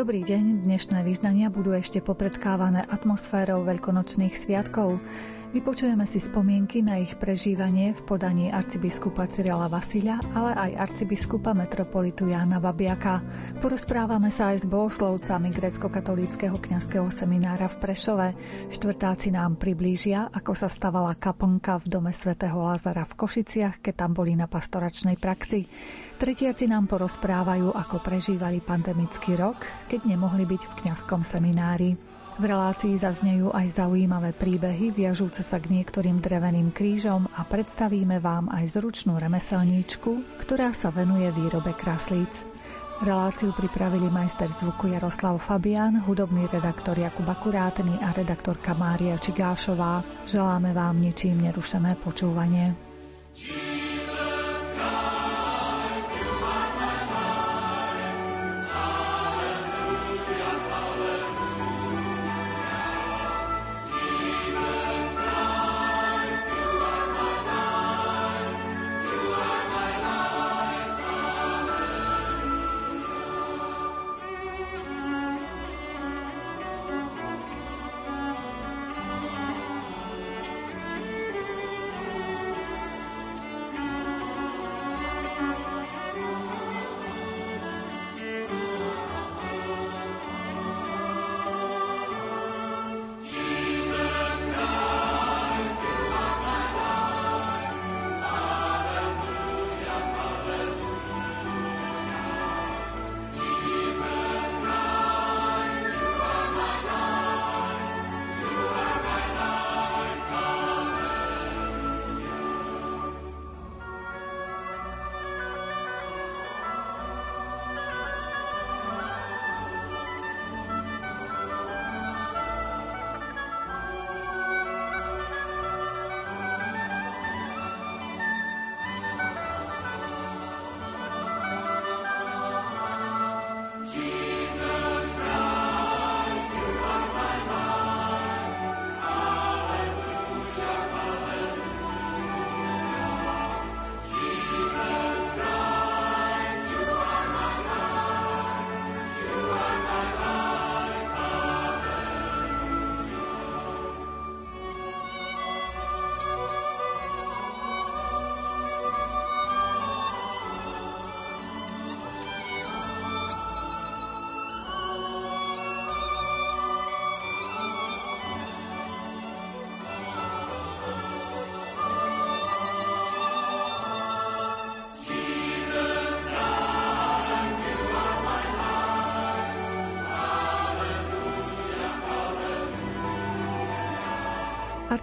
[0.00, 4.96] Dobrý deň, dnešné význania budú ešte popredkávané atmosférou veľkonočných sviatkov.
[5.50, 12.30] Vypočujeme si spomienky na ich prežívanie v podaní arcibiskupa Cyrila Vasilia, ale aj arcibiskupa metropolitu
[12.30, 13.18] Jána Babiaka.
[13.58, 18.28] Porozprávame sa aj s bohoslovcami grecko-katolíckého kňazského seminára v Prešove.
[18.70, 24.14] Štvrtáci nám priblížia, ako sa stavala kaplnka v dome svätého Lázara v Košiciach, keď tam
[24.14, 25.66] boli na pastoračnej praxi.
[26.14, 32.09] Tretiaci nám porozprávajú, ako prežívali pandemický rok, keď nemohli byť v kňazskom seminári.
[32.40, 38.48] V relácii zaznejú aj zaujímavé príbehy viažúce sa k niektorým dreveným krížom a predstavíme vám
[38.48, 42.32] aj zručnú remeselníčku, ktorá sa venuje výrobe kraslíc.
[43.04, 50.00] Reláciu pripravili majster zvuku Jaroslav Fabian, hudobný redaktor Jakub Akurátny a redaktorka Mária Čigášová.
[50.24, 52.72] Želáme vám ničím nerušené počúvanie.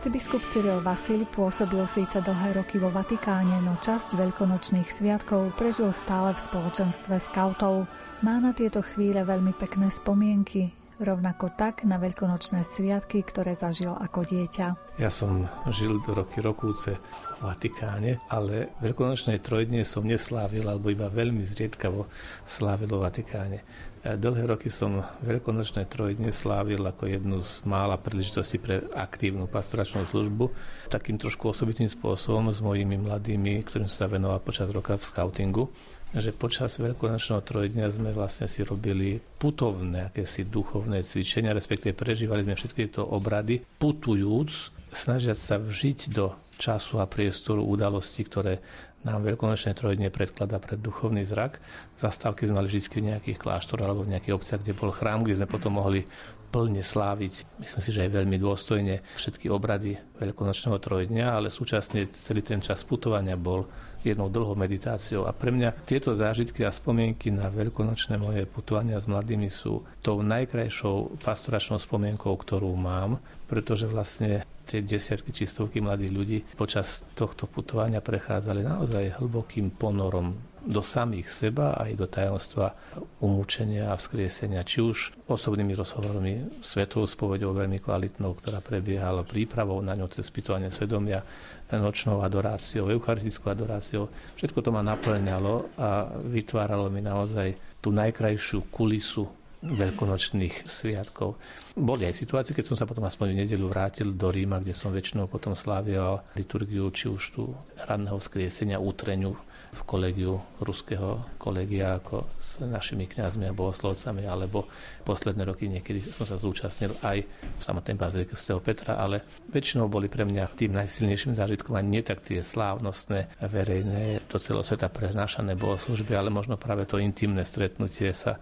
[0.07, 6.31] Arcibiskup Cyril Vasil pôsobil síce dlhé roky vo Vatikáne, no časť veľkonočných sviatkov prežil stále
[6.31, 7.91] v spoločenstve skautov.
[8.23, 14.25] Má na tieto chvíle veľmi pekné spomienky, rovnako tak na veľkonočné sviatky, ktoré zažil ako
[14.25, 14.97] dieťa.
[14.97, 16.97] Ja som žil do roky rokúce
[17.37, 22.09] v Vatikáne, ale veľkonočné trojdnie som neslávil, alebo iba veľmi zriedkavo
[22.49, 23.61] slávil vo Vatikáne.
[24.07, 30.47] Dlhé roky som veľkonočné trojdne slávil ako jednu z mála príležitostí pre aktívnu pastoračnú službu.
[30.87, 35.67] Takým trošku osobitným spôsobom s mojimi mladými, ktorým sa venoval počas roka v scoutingu
[36.15, 42.55] že počas veľkonočného trojdňa sme vlastne si robili putovné, akési duchovné cvičenia, respektíve prežívali sme
[42.55, 48.63] všetky tieto obrady, putujúc, snažiať sa vžiť do času a priestoru udalostí, ktoré
[49.05, 51.61] nám veľkonočné trojdne predkladá pred duchovný zrak.
[52.01, 55.37] Zastávky sme mali vždy v nejakých kláštoroch alebo v nejakých obciach, kde bol chrám, kde
[55.37, 56.03] sme potom mohli
[56.47, 62.39] plne sláviť, myslím si, že aj veľmi dôstojne všetky obrady veľkonočného trojdňa, ale súčasne celý
[62.39, 63.67] ten čas putovania bol
[64.13, 65.27] jednou dlhou meditáciou.
[65.27, 70.23] A pre mňa tieto zážitky a spomienky na veľkonočné moje putovania s mladými sú tou
[70.23, 73.19] najkrajšou pastoračnou spomienkou, ktorú mám,
[73.51, 80.35] pretože vlastne tie desiatky či stovky mladých ľudí počas tohto putovania prechádzali naozaj hlbokým ponorom
[80.67, 82.75] do samých seba aj do tajomstva
[83.23, 89.95] umúčenia a vzkriesenia, či už osobnými rozhovormi, svetovou spovedou veľmi kvalitnou, ktorá prebiehala prípravou na
[89.95, 91.23] ňo cez spýtovanie svedomia,
[91.71, 94.11] nočnou adoráciou, eucharistickou adoráciou.
[94.35, 99.23] Všetko to ma naplňalo a vytváralo mi naozaj tú najkrajšiu kulisu
[99.57, 101.41] veľkonočných sviatkov.
[101.73, 104.93] Boli aj situácie, keď som sa potom aspoň v nedelu vrátil do Ríma, kde som
[104.93, 107.43] väčšinou potom slávil liturgiu, či už tu
[107.89, 109.33] ranného skriesenia, útreňu
[109.77, 114.65] v kolegiu ruského kolegia ako s našimi kňazmi a bohoslovcami, alebo
[115.05, 118.57] posledné roky niekedy som sa zúčastnil aj v samotnej bazilike sv.
[118.57, 119.21] Petra, ale
[119.53, 124.65] väčšinou boli pre mňa tým najsilnejším zážitkom a nie tak tie slávnostné, verejné, do celého
[124.65, 128.41] sveta prenášané bohoslužby, ale možno práve to intimné stretnutie sa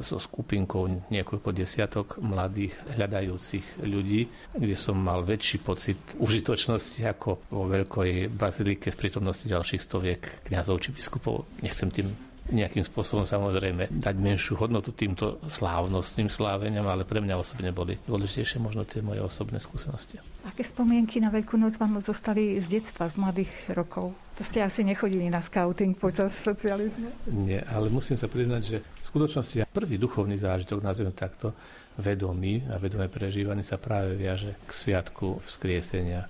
[0.00, 7.68] so skupinkou niekoľko desiatok mladých hľadajúcich ľudí, kde som mal väčší pocit užitočnosti ako vo
[7.68, 11.44] veľkej bazilike v prítomnosti ďalších stoviek kňazov či biskupov.
[11.60, 17.70] Nechcem tým nejakým spôsobom samozrejme dať menšiu hodnotu týmto slávnostným sláveniam, ale pre mňa osobne
[17.70, 20.18] boli dôležitejšie možno tie moje osobné skúsenosti.
[20.42, 24.10] Aké spomienky na Veľkú noc vám zostali z detstva, z mladých rokov?
[24.40, 27.30] To ste asi nechodili na scouting počas socializmu?
[27.30, 31.54] Nie, ale musím sa priznať, že v skutočnosti prvý duchovný zážitok, nazvem takto,
[31.94, 36.24] vedomý a vedomé prežívanie sa práve viaže k sviatku vzkriesenia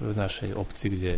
[0.00, 1.12] v našej obci, kde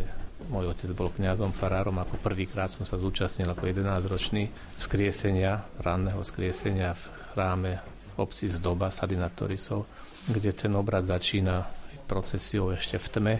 [0.48, 4.50] môj otec bol kňazom, farárom, ako prvýkrát som sa zúčastnil ako 11-ročný
[4.80, 7.72] vzkriesenia, ranného vzkriesenia v chráme
[8.14, 9.86] obci z Doba, Sadinatorisov,
[10.30, 11.66] kde ten obrad začína
[12.04, 13.34] procesiou ešte v tme,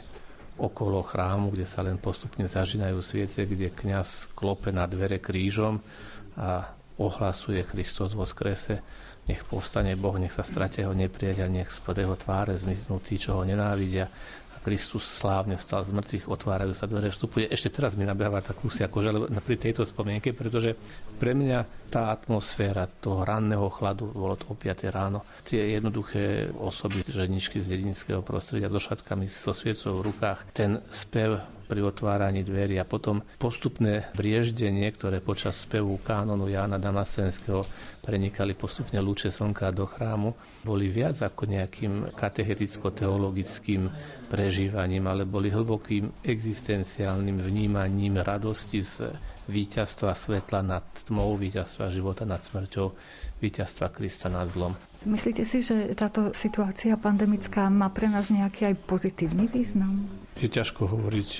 [0.54, 5.82] okolo chrámu, kde sa len postupne zažínajú sviece, kde kňaz klope na dvere krížom
[6.38, 8.78] a ohlasuje Kristus vo skrese,
[9.26, 13.34] nech povstane Boh, nech sa stratia jeho nepriateľ, nech spod jeho tváre zmiznú tí, čo
[13.34, 14.06] ho nenávidia
[14.64, 17.52] Kristus slávne vstal z mŕtvych, otvárajú sa dvere, vstupuje.
[17.52, 20.72] Ešte teraz mi nabehla takú si akože pri tejto spomienke, pretože
[21.20, 27.04] pre mňa tá atmosféra toho ranného chladu, bolo to o 5 ráno, tie jednoduché osoby,
[27.04, 32.76] ženičky z dedinského prostredia so šatkami, so sviecou v rukách, ten spev pri otváraní dverí
[32.76, 37.64] a potom postupné brieždenie, ktoré počas spevu kánonu Jána Damasenského
[38.04, 43.88] prenikali postupne lúče slnka do chrámu, boli viac ako nejakým katecheticko-teologickým
[44.28, 49.08] prežívaním, ale boli hlbokým existenciálnym vnímaním radosti z
[49.48, 52.86] víťazstva svetla nad tmou, víťazstva života nad smrťou,
[53.40, 54.72] víťazstva Krista nad zlom.
[55.04, 60.08] Myslíte si, že táto situácia pandemická má pre nás nejaký aj pozitívny význam?
[60.34, 61.30] Je ťažko hovoriť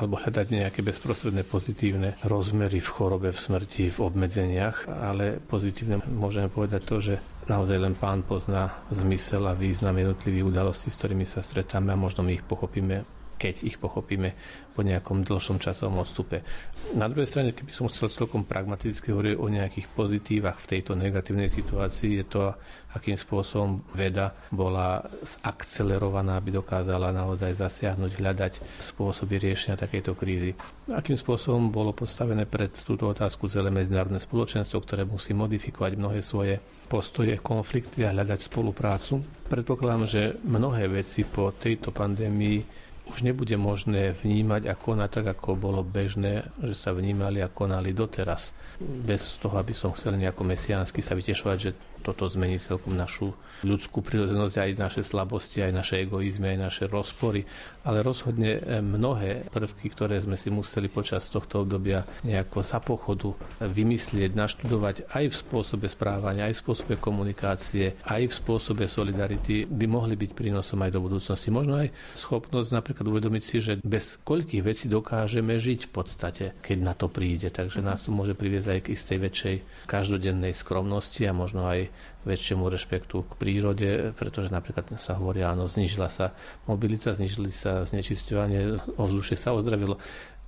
[0.00, 6.48] alebo hľadať nejaké bezprostredné pozitívne rozmery v chorobe, v smrti, v obmedzeniach, ale pozitívne môžeme
[6.48, 7.14] povedať to, že
[7.50, 12.24] naozaj len pán pozná zmysel a význam jednotlivých udalostí, s ktorými sa stretáme a možno
[12.24, 14.36] my ich pochopíme keď ich pochopíme
[14.76, 16.44] po nejakom dlhšom časovom odstupe.
[16.92, 21.48] Na druhej strane, keby som chcel celkom pragmaticky hovoriť o nejakých pozitívach v tejto negatívnej
[21.48, 22.52] situácii, je to,
[22.92, 28.52] akým spôsobom veda bola zakcelerovaná, aby dokázala naozaj zasiahnuť, hľadať
[28.82, 30.52] spôsoby riešenia takejto krízy.
[30.92, 36.60] Akým spôsobom bolo postavené pred túto otázku celé medzinárodné spoločenstvo, ktoré musí modifikovať mnohé svoje
[36.90, 39.22] postoje, konflikty a hľadať spoluprácu.
[39.46, 45.58] Predpokladám, že mnohé veci po tejto pandémii už nebude možné vnímať a konať tak, ako
[45.58, 48.54] bolo bežné, že sa vnímali a konali doteraz.
[48.78, 54.00] Bez toho, aby som chcel nejako mesiánsky sa vytešovať, že toto zmení celkom našu ľudskú
[54.00, 57.44] prírodzenosť, aj naše slabosti, aj naše egoizmy, aj naše rozpory.
[57.84, 63.36] Ale rozhodne eh, mnohé prvky, ktoré sme si museli počas tohto obdobia nejako za pochodu
[63.60, 69.86] vymyslieť, naštudovať aj v spôsobe správania, aj v spôsobe komunikácie, aj v spôsobe solidarity, by
[69.86, 71.52] mohli byť prínosom aj do budúcnosti.
[71.52, 76.78] Možno aj schopnosť napríklad uvedomiť si, že bez koľkých vecí dokážeme žiť v podstate, keď
[76.80, 77.52] na to príde.
[77.52, 81.89] Takže nás to môže priviesť aj k istej väčšej každodennej skromnosti a možno aj
[82.24, 86.36] väčšiemu rešpektu k prírode, pretože napríklad sa hovorí, áno, znižila sa
[86.68, 89.96] mobilita, znižili sa znečisťovanie, ovzdušie sa ozdravilo.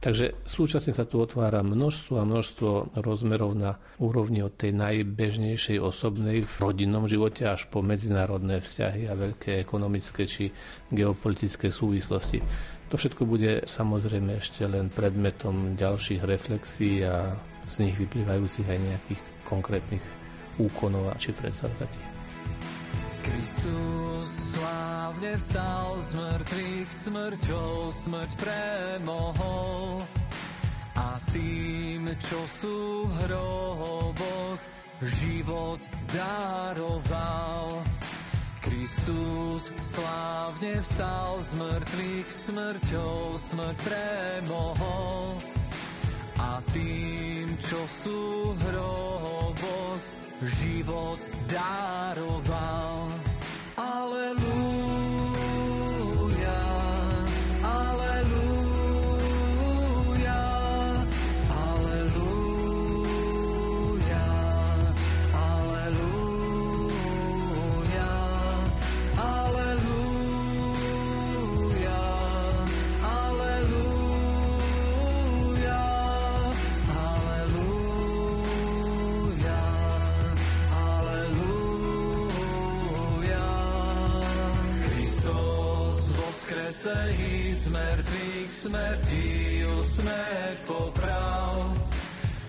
[0.02, 6.42] Takže súčasne sa tu otvára množstvo a množstvo rozmerov na úrovni od tej najbežnejšej osobnej
[6.42, 10.50] v rodinnom živote až po medzinárodné vzťahy a veľké ekonomické či
[10.90, 12.42] geopolitické súvislosti.
[12.90, 17.38] To všetko bude samozrejme ešte len predmetom ďalších reflexí a
[17.70, 20.21] z nich vyplývajúcich aj nejakých konkrétnych
[20.60, 22.00] úkonov a či predsavzatí.
[23.22, 30.02] Kristus slávne vstal z mŕtvych, smrťou smrť premohol.
[30.98, 34.60] A tým, čo sú v hroboch,
[35.02, 35.80] život
[36.12, 37.80] daroval.
[38.62, 45.38] Kristus slávne vstal z mŕtvych, smrťou smrť premohol.
[46.38, 48.20] A tým, čo sú
[48.54, 49.81] v hroboch,
[50.46, 53.11] život daroval.
[87.10, 89.28] I z mŕtvych smrti
[89.80, 91.76] usmrť poprav.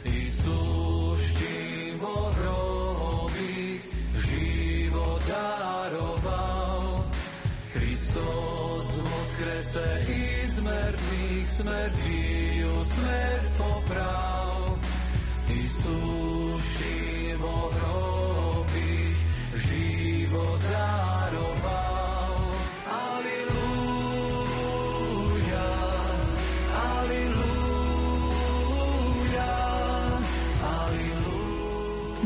[0.03, 3.83] I súštivo hrobých
[4.27, 7.07] život daroval.
[7.73, 12.23] Kristus vzkrese i z mŕtvych smrti
[12.67, 14.77] usmrť poprav.
[15.51, 16.32] I súštivo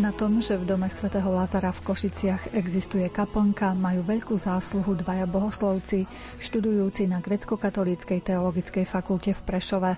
[0.08, 5.28] Na tom, že v dome svätého Lazara v Košiciach existuje kaplnka, majú veľkú zásluhu dvaja
[5.28, 6.08] bohoslovci,
[6.40, 9.92] študujúci na grecko-katolíckej teologickej fakulte v Prešove.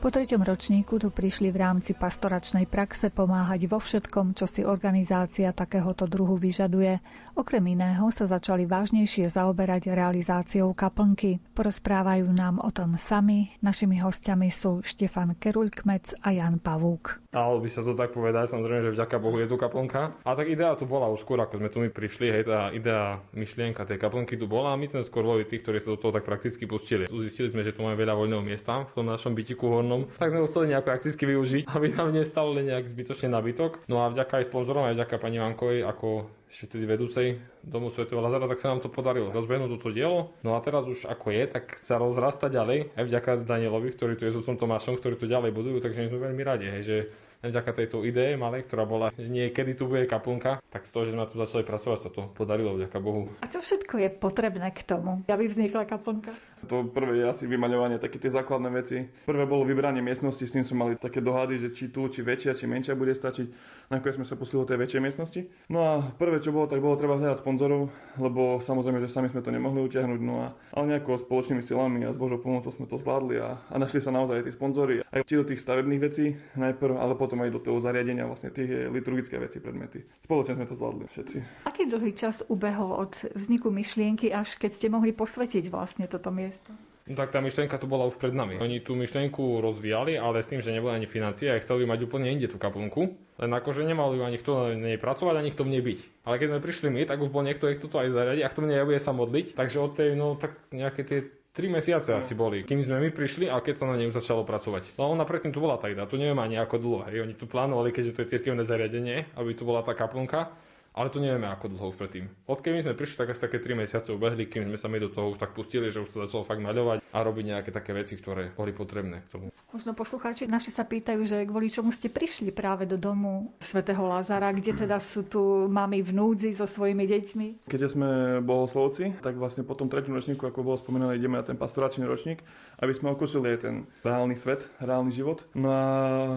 [0.00, 5.52] Po treťom ročníku tu prišli v rámci pastoračnej praxe pomáhať vo všetkom, čo si organizácia
[5.52, 7.04] takéhoto druhu vyžaduje.
[7.36, 11.44] Okrem iného sa začali vážnejšie zaoberať realizáciou kaplnky.
[11.52, 13.52] Porozprávajú nám o tom sami.
[13.60, 17.21] Našimi hostiami sú Štefan Keruľkmec a Jan Pavúk.
[17.32, 20.20] Dalo by sa to tak povedať, samozrejme, že vďaka Bohu je tu kaplnka.
[20.20, 23.24] A tak idea tu bola už skôr, ako sme tu my prišli, hej, tá idea,
[23.32, 26.12] myšlienka tej kaplnky tu bola a my sme skôr boli tí, ktorí sa do toho
[26.12, 27.08] tak prakticky pustili.
[27.08, 30.44] Zistili sme, že tu máme veľa voľného miesta v tom našom bytiku hornom, tak sme
[30.44, 33.80] ho chceli nejako prakticky využiť, aby nám nestalo len nejak zbytočne nabytok.
[33.88, 38.04] No a vďaka aj sponzorom, aj vďaka pani Vankovej, ako ešte vtedy vedúcej domu Sv.
[38.12, 40.36] Lazara, tak sa nám to podarilo rozbehnúť toto dielo.
[40.44, 44.28] No a teraz už ako je, tak sa rozrasta ďalej, aj vďaka Danielovi, ktorý tu
[44.28, 46.96] je s Tomášom, ktorí tu ďalej budujú, takže my sme veľmi radi, hej, že
[47.42, 51.12] vďaka tejto idee malej, ktorá bola, že niekedy tu bude kaplnka, tak z toho, že
[51.16, 53.34] sme tu začali pracovať, sa to podarilo, vďaka Bohu.
[53.42, 56.36] A čo všetko je potrebné k tomu, aby vznikla kaplnka?
[56.70, 59.10] To prvé je asi vymaľovanie, také tie základné veci.
[59.26, 62.54] Prvé bolo vybranie miestnosti, s tým sme mali také dohady, že či tu, či väčšia,
[62.54, 63.50] či menšia bude stačiť.
[63.92, 65.40] Nakoniec sme sa posili do tej väčšej miestnosti.
[65.68, 69.44] No a prvé, čo bolo, tak bolo treba hľadať sponzorov, lebo samozrejme, že sami sme
[69.44, 70.20] to nemohli utiahnuť.
[70.24, 73.76] No a ale nejako spoločnými silami a s Božou pomocou sme to zvládli a, a
[73.76, 75.04] našli sa naozaj tí sponzory.
[75.04, 78.88] Aj či do tých stavebných vecí najprv, ale potom aj do toho zariadenia, vlastne tých
[78.88, 80.00] liturgické veci, predmety.
[80.24, 81.36] Spoločne sme to zvládli všetci.
[81.68, 86.72] Aký dlhý čas ubehol od vzniku myšlienky, až keď ste mohli posvetiť vlastne toto miesto?
[87.02, 88.62] No tak tá myšlienka tu bola už pred nami.
[88.62, 92.30] Oni tú myšlienku rozvíjali, ale s tým, že neboli ani financie a chceli mať úplne
[92.30, 93.18] inde tú kaplnku.
[93.42, 95.98] Len akože nemal ju ani kto na nej pracovať, ani kto v nej byť.
[96.22, 98.60] Ale keď sme prišli my, tak už bol niekto, kto to aj zariadi a kto
[98.62, 99.58] v nej bude sa modliť.
[99.58, 101.20] Takže od tej, no tak nejaké tie
[101.52, 104.40] 3 mesiace asi boli, kým sme my prišli a keď sa na nej už začalo
[104.46, 104.96] pracovať.
[104.96, 107.00] No ona predtým tu bola idea, tu neviem ani ako dlho.
[107.10, 107.28] Hej.
[107.28, 110.48] Oni tu plánovali, keďže to je cirkevné zariadenie, aby tu bola tá kaplnka.
[110.92, 112.28] Ale to nevieme ako dlho už predtým.
[112.44, 115.32] Odkedy sme prišli, tak asi také 3 mesiace ubehli, kým sme sa my do toho
[115.32, 118.52] už tak pustili, že už sa začalo fakt maľovať a robiť nejaké také veci, ktoré
[118.52, 119.46] boli potrebné k tomu.
[119.72, 124.52] Možno poslucháči naši sa pýtajú, že kvôli čomu ste prišli práve do domu svätého Lazara,
[124.52, 127.46] kde teda sú tu mami v núdzi so svojimi deťmi.
[127.64, 128.08] Keďže sme
[128.44, 132.44] bohoslovci, tak vlastne po tom treťom ročníku, ako bolo spomenané, ideme na ten pastoračný ročník,
[132.84, 135.40] aby sme okusili aj ten reálny svet, reálny život.
[135.56, 135.82] No a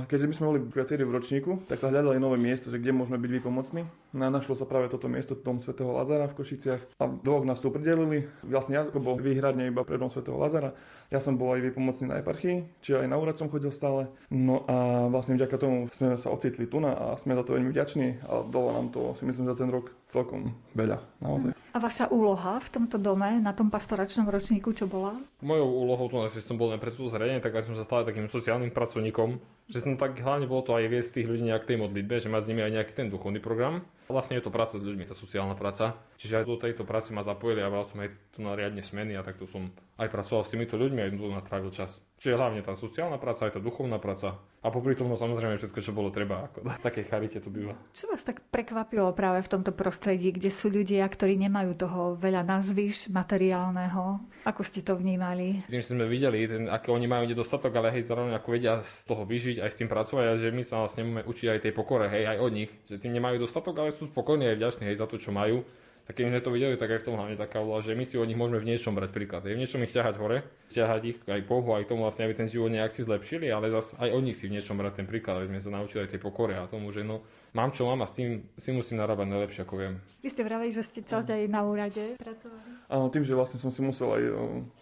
[0.07, 3.19] keďže my sme boli viacerí v ročníku, tak sa hľadali nové miesto, že kde môžeme
[3.19, 3.83] byť výpomocní.
[4.15, 7.03] No a našlo sa práve toto miesto, dom svätého Lazara v Košiciach.
[7.03, 8.31] A dvoch nás tu pridelili.
[8.47, 10.71] Vlastne ja bol výhradne iba pre dom svätého Lazara.
[11.13, 14.09] Ja som bol aj výpomocný na eparchii, čiže aj na úrad som chodil stále.
[14.33, 17.69] No a vlastne vďaka tomu sme sa ocitli tu na a sme za to veľmi
[17.69, 21.01] vďační a dalo nám to si myslím za ten rok celkom veľa.
[21.21, 21.53] Naozaj.
[21.75, 25.19] A vaša úloha v tomto dome, na tom pastoračnom ročníku, čo bola?
[25.43, 28.31] Mojou úlohou tu, že som bol len pre toto zariadenie, tak som sa stal takým
[28.31, 32.21] sociálnym pracovníkom, že som tak hlavne bolo to aj viesť tých ľudí nejak tej modlitbe,
[32.21, 33.83] že mať s nimi aj nejaký ten duchovný program.
[34.05, 35.97] Vlastne je to práca s ľuďmi, tá sociálna práca.
[36.15, 39.19] Čiže aj do tejto práce ma zapojili a bral som aj tu na riadne smeny
[39.19, 41.99] a takto som aj pracoval s týmito ľuďmi a tu natrávil čas.
[42.15, 44.39] Čiže hlavne tá sociálna práca, aj tá duchovná práca.
[44.63, 46.47] A popri tom no samozrejme všetko, čo bolo treba.
[46.47, 47.75] Ako v takej charite to býva.
[47.91, 52.47] Čo vás tak prekvapilo práve v tomto prostredí, kde sú ľudia, ktorí nemajú toho veľa
[52.47, 54.25] nazvyš materiálneho?
[54.47, 55.67] Ako ste to vnímali?
[55.67, 59.05] Tým, že sme videli, ten, aké oni majú nedostatok, ale hej, zároveň ako vedia z
[59.05, 61.73] toho vyžiť, aj s tým pracovať a že my sa vlastne môžeme učiť aj tej
[61.75, 62.71] pokore, hej, aj od nich.
[62.89, 65.67] Že tým nemajú dostatok, ale sú spokojní aj vďační hej, za to, čo majú
[66.05, 68.13] tak keď sme to videli, tak aj v tom hlavne taká úloha, že my si
[68.21, 69.41] od nich môžeme v niečom brať príklad.
[69.49, 72.45] Je v niečom ich ťahať hore, ťahať ich aj Bohu, aj tomu vlastne, aby ten
[72.45, 75.41] život nejak si zlepšili, ale zase aj od nich si v niečom brať ten príklad,
[75.41, 77.25] aby sme sa naučili aj tej pokore a tomu, že no,
[77.57, 79.97] mám čo mám a s tým si musím narábať najlepšie, ako viem.
[80.21, 82.69] Vy ste vraveli, že ste časť aj na úrade pracovali?
[82.85, 84.23] Áno, tým, že vlastne som si musel aj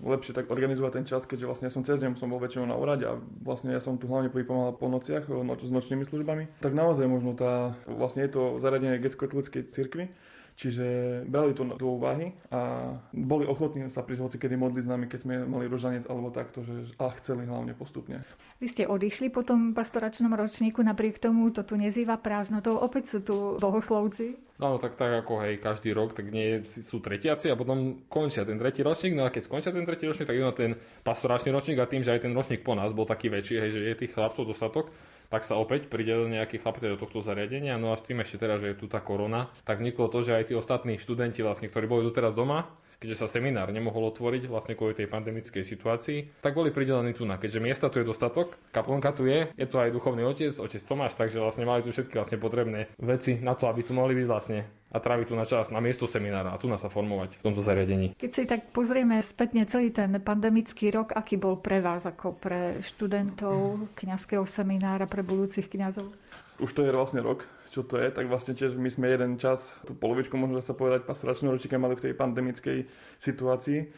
[0.03, 3.07] lepšie tak organizovať ten čas, keďže vlastne som cez deň som bol väčšinou na úrade
[3.07, 6.59] a vlastne ja som tu hlavne pomáhal po nociach noč, s nočnými službami.
[6.59, 10.11] Tak naozaj možno tá, vlastne je to zariadenie grecko cirkvi,
[10.53, 10.85] Čiže
[11.25, 15.19] brali to do úvahy a boli ochotní sa prísť hoci kedy modliť s nami, keď
[15.25, 18.21] sme mali rožanec alebo takto, že a chceli hlavne postupne.
[18.61, 23.19] Vy ste odišli po tom pastoračnom ročníku, napriek tomu to tu nezýva prázdnotou, opäť sú
[23.25, 24.37] tu bohoslovci.
[24.61, 28.61] No, tak, tak ako hej, každý rok, tak nie sú tretiaci a potom končia ten
[28.61, 31.81] tretí ročník, no a keď skončia ten tretí ročník, tak idú na ten pastoračný ročník
[31.81, 34.13] a tým, že aj ten ročník po nás bol taký väčší, hej, že je tých
[34.13, 34.93] chlapcov dostatok,
[35.33, 37.81] tak sa opäť pridelil nejaký chlapci do tohto zariadenia.
[37.81, 40.37] No a s tým ešte teraz, že je tu tá korona, tak vzniklo to, že
[40.37, 42.69] aj tí ostatní študenti, vlastne, ktorí boli doteraz doma,
[43.03, 47.35] keďže sa seminár nemohol otvoriť vlastne kvôli tej pandemickej situácii, tak boli pridelení tu na,
[47.35, 51.19] keďže miesta tu je dostatok, kaplnka tu je, je tu aj duchovný otec, otec Tomáš,
[51.19, 54.63] takže vlastne mali tu všetky vlastne potrebné veci na to, aby tu mohli byť vlastne
[54.93, 57.65] a tráviť tu na čas na miesto seminára a tu nás sa formovať v tomto
[57.65, 58.13] zariadení.
[58.13, 62.79] Keď si tak pozrieme spätne celý ten pandemický rok, aký bol pre vás ako pre
[62.85, 66.13] študentov kňazského seminára, pre budúcich kňazov?
[66.61, 69.73] Už to je vlastne rok, čo to je, tak vlastne tiež my sme jeden čas,
[69.89, 72.85] tú polovičku možno sa povedať, pastoračného ročníka mali v tej pandemickej
[73.17, 73.89] situácii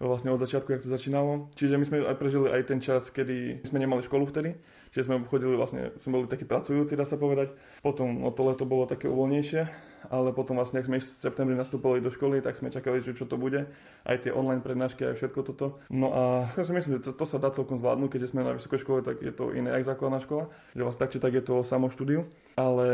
[0.00, 1.52] vlastne od začiatku, jak to začínalo.
[1.58, 4.54] Čiže my sme aj prežili aj ten čas, kedy sme nemali školu vtedy,
[4.92, 7.52] čiže sme chodili vlastne, sme boli takí pracujúci, dá sa povedať.
[7.80, 11.98] Potom o to leto bolo také uvoľnejšie, ale potom vlastne, ak sme v septembri nastúpili
[11.98, 13.66] do školy, tak sme čakali, že čo to bude.
[14.06, 15.66] Aj tie online prednášky, aj všetko toto.
[15.90, 16.22] No a
[16.54, 19.00] ja si myslím, že to, to sa dá celkom zvládnuť, keďže sme na vysokej škole,
[19.02, 20.44] tak je to iné ako základná škola.
[20.78, 22.24] Že vlastne tak či tak je to samo štúdiu.
[22.54, 22.86] Ale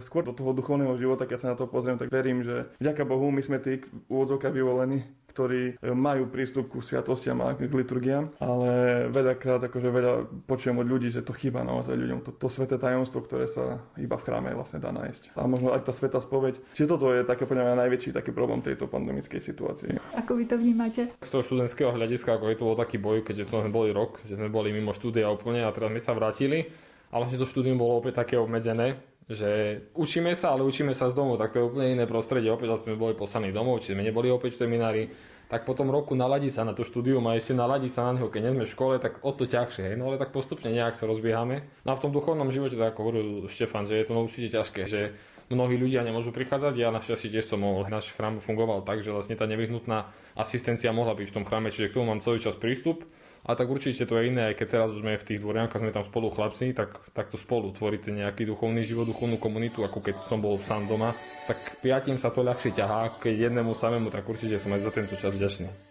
[0.00, 3.28] skôr do toho duchovného života, keď sa na to pozriem, tak verím, že vďaka Bohu
[3.32, 8.70] my sme tí úvodzovka vyvolení, ktorí majú prístup ku sviatostiam a k liturgiám, ale
[9.08, 10.12] veľakrát akože veľa
[10.50, 12.26] počujem od ľudí, že to chýba naozaj ľuďom.
[12.26, 15.38] To, to sveté tajomstvo, ktoré sa iba v chráme vlastne dá nájsť.
[15.38, 16.58] A možno aj tá sveta spoveď.
[16.74, 19.96] Čiže toto je také podľa mňa najväčší taký problém tejto pandemickej situácii.
[20.18, 21.14] Ako vy to vnímate?
[21.22, 24.34] Z toho študentského hľadiska, ako je to bol taký boj, keďže sme boli rok, že
[24.34, 26.66] sme boli mimo štúdia úplne a teraz sme sa vrátili.
[27.10, 28.94] A vlastne to štúdium bolo opäť také obmedzené,
[29.30, 32.50] že učíme sa, ale učíme sa z domu, tak to je úplne iné prostredie.
[32.50, 35.02] Opäť sme boli poslaní domov, či sme neboli opäť v seminári,
[35.46, 38.40] tak potom roku naladí sa na to štúdium a ešte naladí sa na neho, keď
[38.42, 39.82] nie sme v škole, tak o to ťažšie.
[39.82, 39.94] Hej?
[39.98, 41.66] No ale tak postupne nejak sa rozbiehame.
[41.86, 44.50] No a v tom duchovnom živote, tak ako hovoril Štefan, že je to no určite
[44.50, 45.14] ťažké, že
[45.50, 46.74] mnohí ľudia nemôžu prichádzať.
[46.78, 51.18] Ja našťastie tiež som mohol, náš chrám fungoval tak, že vlastne tá nevyhnutná asistencia mohla
[51.18, 53.02] byť v tom chráme, čiže k tomu mám celý čas prístup.
[53.40, 56.04] A tak určite to je iné, aj keď teraz sme v tých dvoriankách, sme tam
[56.04, 60.44] spolu chlapci, tak, tak to spolu tvoríte nejaký duchovný život, duchovnú komunitu, ako keď som
[60.44, 61.16] bol sám doma.
[61.48, 65.16] Tak piatim sa to ľahšie ťahá, keď jednému samému, tak určite som aj za tento
[65.16, 65.89] čas vďačný.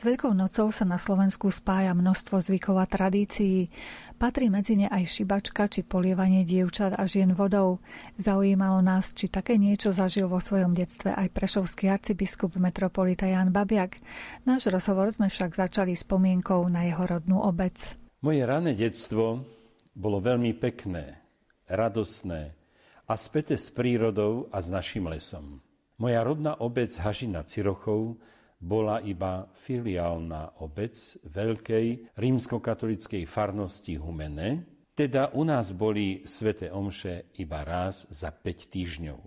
[0.00, 3.68] S Veľkou nocou sa na Slovensku spája množstvo zvykov a tradícií.
[4.16, 7.84] Patrí medzi ne aj šibačka či polievanie dievčat a žien vodou.
[8.16, 14.00] Zaujímalo nás, či také niečo zažil vo svojom detstve aj prešovský arcibiskup metropolita Jan Babiak.
[14.48, 17.76] Náš rozhovor sme však začali spomienkou na jeho rodnú obec.
[18.24, 19.44] Moje rané detstvo
[19.92, 21.20] bolo veľmi pekné,
[21.68, 22.56] radosné
[23.04, 25.60] a späté s prírodou a s našim lesom.
[26.00, 28.16] Moja rodná obec Hažina Cirochov
[28.60, 30.92] bola iba filiálna obec
[31.24, 39.20] veľkej rímskokatolickej farnosti Humene, teda u nás boli svete omše iba raz za 5 týždňov.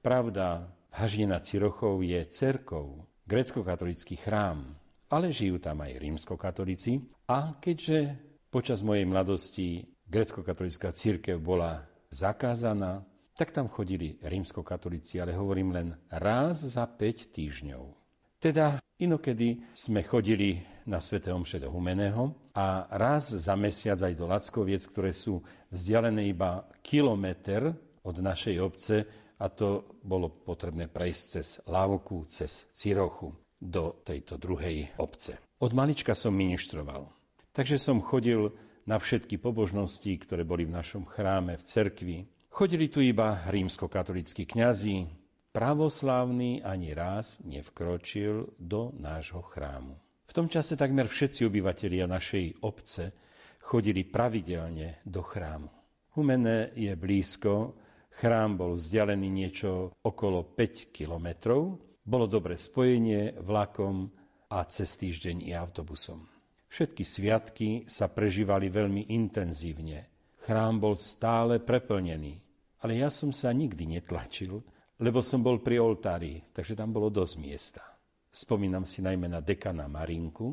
[0.00, 4.72] Pravda, Hažina Cirochov je cerkou, grecko-katolický chrám,
[5.12, 8.16] ale žijú tam aj rímskokatolíci a keďže
[8.48, 13.04] počas mojej mladosti grecko-katolická církev bola zakázaná,
[13.36, 17.97] tak tam chodili rímskokatolíci, ale hovorím len raz za 5 týždňov.
[18.38, 24.30] Teda inokedy sme chodili na Svete Omše do Humeného a raz za mesiac aj do
[24.30, 25.42] Lackoviec, ktoré sú
[25.74, 27.74] vzdialené iba kilometr
[28.06, 28.96] od našej obce
[29.42, 35.42] a to bolo potrebné prejsť cez Lávoku, cez Cirochu do tejto druhej obce.
[35.58, 37.10] Od malička som ministroval.
[37.50, 38.54] Takže som chodil
[38.86, 42.18] na všetky pobožnosti, ktoré boli v našom chráme, v cerkvi.
[42.54, 45.17] Chodili tu iba rímskokatolickí kňazi,
[45.58, 49.98] pravoslávny ani raz nevkročil do nášho chrámu.
[50.30, 53.10] V tom čase takmer všetci obyvatelia našej obce
[53.58, 55.66] chodili pravidelne do chrámu.
[56.14, 57.74] Humene je blízko,
[58.14, 61.74] chrám bol vzdialený niečo okolo 5 kilometrov,
[62.06, 64.06] bolo dobre spojenie vlakom
[64.54, 66.22] a cez týždeň i autobusom.
[66.70, 70.06] Všetky sviatky sa prežívali veľmi intenzívne.
[70.38, 72.38] Chrám bol stále preplnený,
[72.86, 74.62] ale ja som sa nikdy netlačil,
[74.98, 77.82] lebo som bol pri oltári, takže tam bolo dosť miesta.
[78.28, 80.52] Spomínam si najmä na dekana Marinku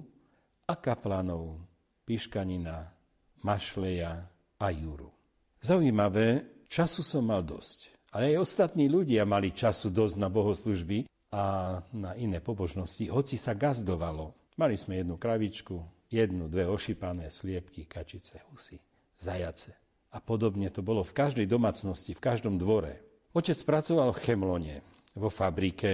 [0.70, 1.60] a kaplanov
[2.06, 2.88] Piškanina,
[3.42, 4.14] Mašleja
[4.62, 5.12] a Juru.
[5.62, 7.94] Zaujímavé, času som mal dosť.
[8.16, 11.44] Ale aj ostatní ľudia mali času dosť na bohoslužby a
[11.92, 14.32] na iné pobožnosti, hoci sa gazdovalo.
[14.56, 15.76] Mali sme jednu kravičku,
[16.08, 18.80] jednu, dve ošípané sliepky, kačice, husy,
[19.20, 19.76] zajace.
[20.16, 23.04] A podobne to bolo v každej domácnosti, v každom dvore.
[23.36, 24.76] Otec pracoval v Chemlone,
[25.20, 25.92] vo fabrike,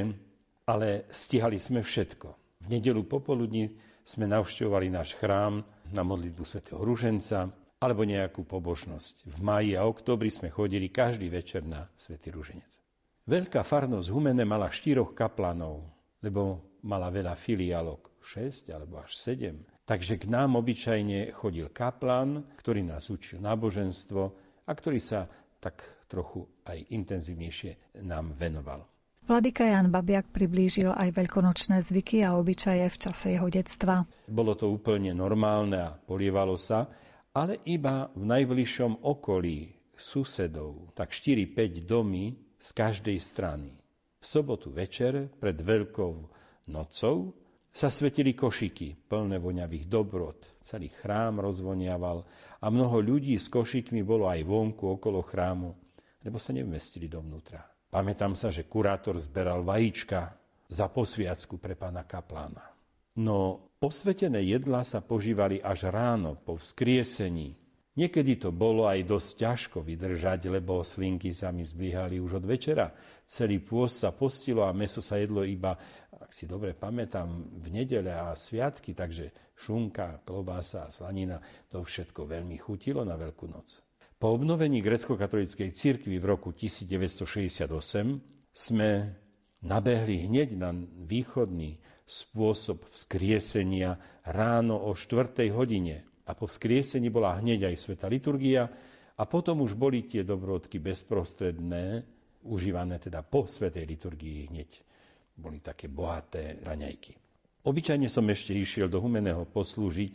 [0.69, 2.27] ale stihali sme všetko.
[2.61, 3.65] V nedelu popoludní
[4.05, 7.49] sme navštevovali náš chrám na modlitbu svätého Ruženca
[7.81, 9.25] alebo nejakú pobožnosť.
[9.25, 12.77] V maji a oktobri sme chodili každý večer na svätý Ruženec.
[13.25, 15.89] Veľká farnosť Humene mala štyroch kaplanov,
[16.21, 19.81] lebo mala veľa filiálok, 6 alebo až 7.
[19.89, 24.21] Takže k nám obyčajne chodil kaplan, ktorý nás učil náboženstvo
[24.61, 25.25] a ktorý sa
[25.57, 28.83] tak trochu aj intenzívnejšie nám venoval.
[29.23, 34.03] Vladyka Jan Babiak priblížil aj veľkonočné zvyky a obyčaje v čase jeho detstva.
[34.27, 36.89] Bolo to úplne normálne a polievalo sa,
[37.31, 43.71] ale iba v najbližšom okolí susedov, tak 4-5 domy z každej strany.
[44.19, 46.13] V sobotu večer pred Veľkou
[46.73, 47.37] nocou
[47.71, 50.59] sa svetili košiky plné voňavých dobrot.
[50.59, 52.25] Celý chrám rozvoniaval
[52.59, 55.90] a mnoho ľudí s košikmi bolo aj vonku okolo chrámu,
[56.21, 57.61] lebo sa nevmestili dovnútra.
[57.91, 60.31] Pamätám sa, že kurátor zberal vajíčka
[60.71, 62.63] za posviacku pre pána kaplána.
[63.19, 67.59] No posvetené jedlá sa požívali až ráno po vzkriesení.
[67.91, 72.87] Niekedy to bolo aj dosť ťažko vydržať, lebo slinky sa mi zblíhali už od večera.
[73.27, 75.75] Celý pôst sa postilo a meso sa jedlo iba,
[76.15, 77.27] ak si dobre pamätám,
[77.59, 83.51] v nedele a sviatky, takže šunka, klobása a slanina, to všetko veľmi chutilo na Veľkú
[83.51, 83.90] noc.
[84.21, 87.65] Po obnovení grecko-katolíckej cirkvi v roku 1968
[88.53, 89.17] sme
[89.65, 90.77] nabehli hneď na
[91.09, 93.97] východný spôsob vzkriesenia
[94.29, 95.49] ráno o 4.
[95.49, 96.05] hodine.
[96.29, 98.69] A po vzkriesení bola hneď aj sveta liturgia
[99.17, 102.05] a potom už boli tie dobrodky bezprostredné,
[102.45, 104.69] užívané teda po svetej liturgii hneď.
[105.33, 107.17] Boli také bohaté raňajky.
[107.65, 110.13] Obyčajne som ešte išiel do Humeného poslúžiť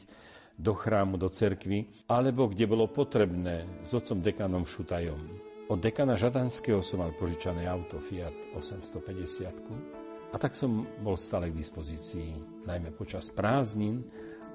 [0.57, 5.21] do chrámu, do cerkvy, alebo kde bolo potrebné s otcom dekanom Šutajom.
[5.66, 9.97] Od dekana Žadanského som mal požičané auto Fiat 850
[10.33, 12.35] a tak som bol stále k dispozícii,
[12.66, 14.03] najmä počas prázdnin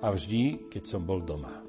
[0.04, 1.64] a vždy, keď som bol doma.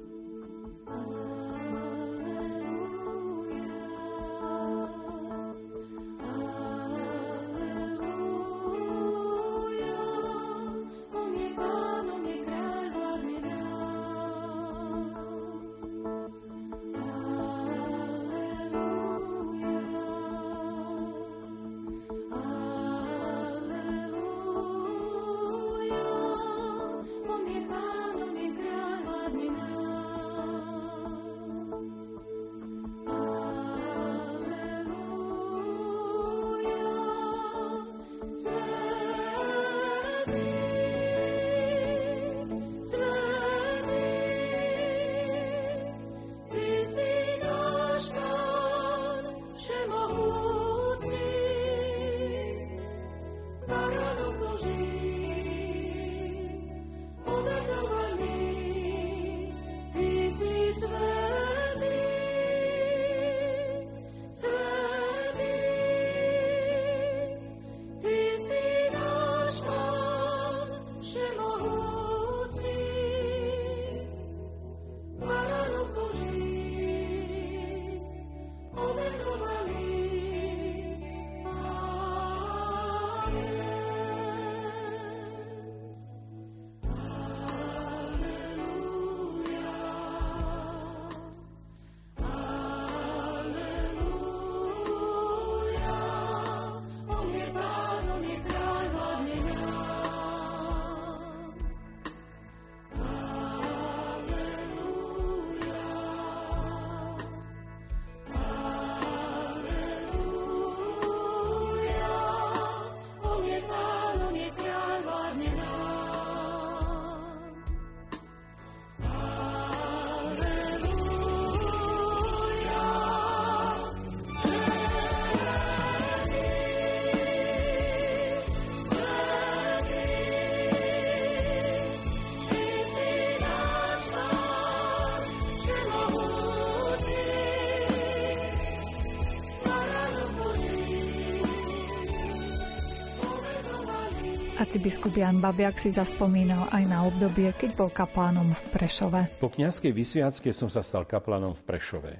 [144.73, 149.37] Arcibiskup Jan Babiak si zaspomínal aj na obdobie, keď bol kaplánom v Prešove.
[149.37, 152.13] Po kňazskej vysviacke som sa stal kaplánom v Prešove,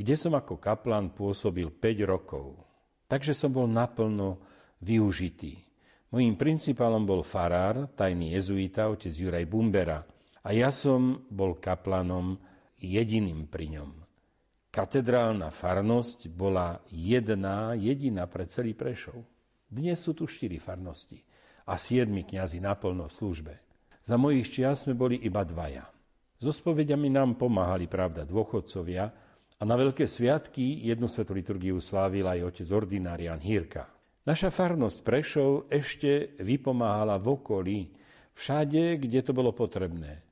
[0.00, 2.56] kde som ako kaplán pôsobil 5 rokov.
[3.04, 4.40] Takže som bol naplno
[4.80, 5.60] využitý.
[6.08, 10.00] Mojím principálom bol farár, tajný jezuita, otec Juraj Bumbera.
[10.40, 12.40] A ja som bol kaplanom
[12.80, 13.92] jediným pri ňom.
[14.72, 19.20] Katedrálna farnosť bola jedna, jediná pre celý Prešov.
[19.68, 21.28] Dnes sú tu štyri farnosti
[21.70, 23.54] a siedmi kňazi naplno v službe.
[24.02, 25.86] Za mojich čias sme boli iba dvaja.
[26.42, 29.04] So spovediami nám pomáhali, pravda, dôchodcovia
[29.60, 33.86] a na veľké sviatky jednu svetú liturgiu slávil aj otec ordinárian Hírka.
[34.26, 37.80] Naša farnosť Prešov ešte vypomáhala v okolí,
[38.34, 40.24] všade, kde to bolo potrebné.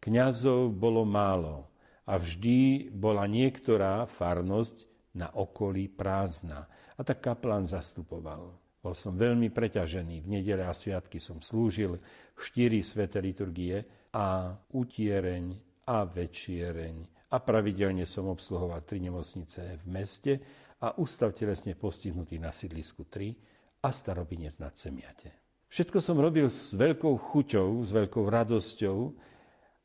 [0.00, 1.66] Kňazov bolo málo
[2.06, 4.86] a vždy bola niektorá farnosť
[5.18, 6.70] na okolí prázdna.
[6.96, 8.65] A tak kaplán zastupoval.
[8.86, 10.22] Bol som veľmi preťažený.
[10.22, 11.98] V nedele a sviatky som slúžil
[12.38, 13.82] štyri sveté liturgie
[14.14, 15.58] a utiereň
[15.90, 17.26] a večiereň.
[17.34, 20.32] A pravidelne som obsluhoval tri nemocnice v meste
[20.78, 25.34] a ústav telesne postihnutý na sídlisku 3 a starobinec na Cemiate.
[25.66, 28.98] Všetko som robil s veľkou chuťou, s veľkou radosťou,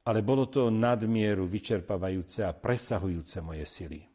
[0.06, 4.11] ale bolo to nadmieru vyčerpávajúce a presahujúce moje sily.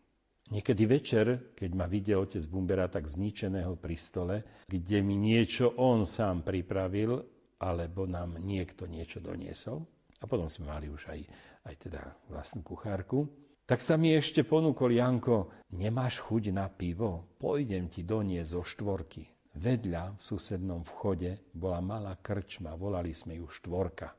[0.47, 1.27] Niekedy večer,
[1.59, 4.37] keď ma videl otec Bumbera tak zničeného pri stole,
[4.71, 7.19] kde mi niečo on sám pripravil,
[7.59, 9.83] alebo nám niekto niečo doniesol,
[10.23, 11.21] a potom sme mali už aj,
[11.67, 13.27] aj teda vlastnú kuchárku,
[13.67, 17.35] tak sa mi ešte ponúkol Janko, nemáš chuť na pivo?
[17.43, 19.27] Pôjdem ti doniesť zo štvorky.
[19.59, 24.15] Vedľa v susednom vchode bola malá krčma, volali sme ju štvorka.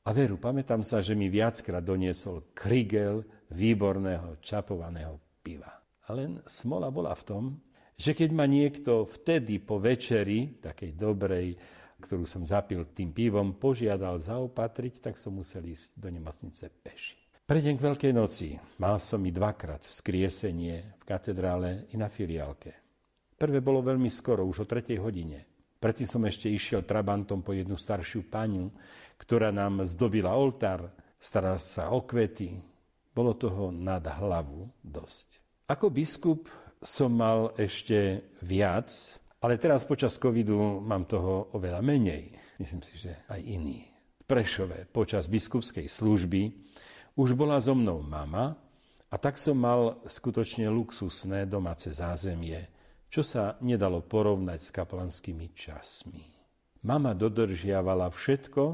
[0.00, 3.20] A veru, pamätám sa, že mi viackrát doniesol krigel
[3.52, 5.72] výborného čapovaného piva.
[6.06, 7.44] A len smola bola v tom,
[8.00, 11.52] že keď ma niekto vtedy po večeri, takej dobrej,
[12.00, 17.20] ktorú som zapil tým pivom, požiadal zaopatriť, tak som musel ísť do nemocnice peši.
[17.44, 22.72] Pre deň k Veľkej noci mal som i dvakrát vzkriesenie v katedrále i na filiálke.
[23.36, 25.44] Prvé bolo veľmi skoro, už o tretej hodine.
[25.80, 28.70] Predtým som ešte išiel trabantom po jednu staršiu paniu,
[29.16, 32.69] ktorá nám zdobila oltár, stará sa o kvety,
[33.20, 35.36] bolo toho nad hlavu dosť.
[35.68, 36.48] Ako biskup
[36.80, 38.88] som mal ešte viac,
[39.44, 42.32] ale teraz počas covidu mám toho oveľa menej.
[42.56, 43.84] Myslím si, že aj iný.
[43.92, 46.48] V Prešove počas biskupskej služby
[47.20, 48.56] už bola so mnou mama
[49.12, 52.72] a tak som mal skutočne luxusné domáce zázemie,
[53.12, 56.24] čo sa nedalo porovnať s kaplanskými časmi.
[56.88, 58.64] Mama dodržiavala všetko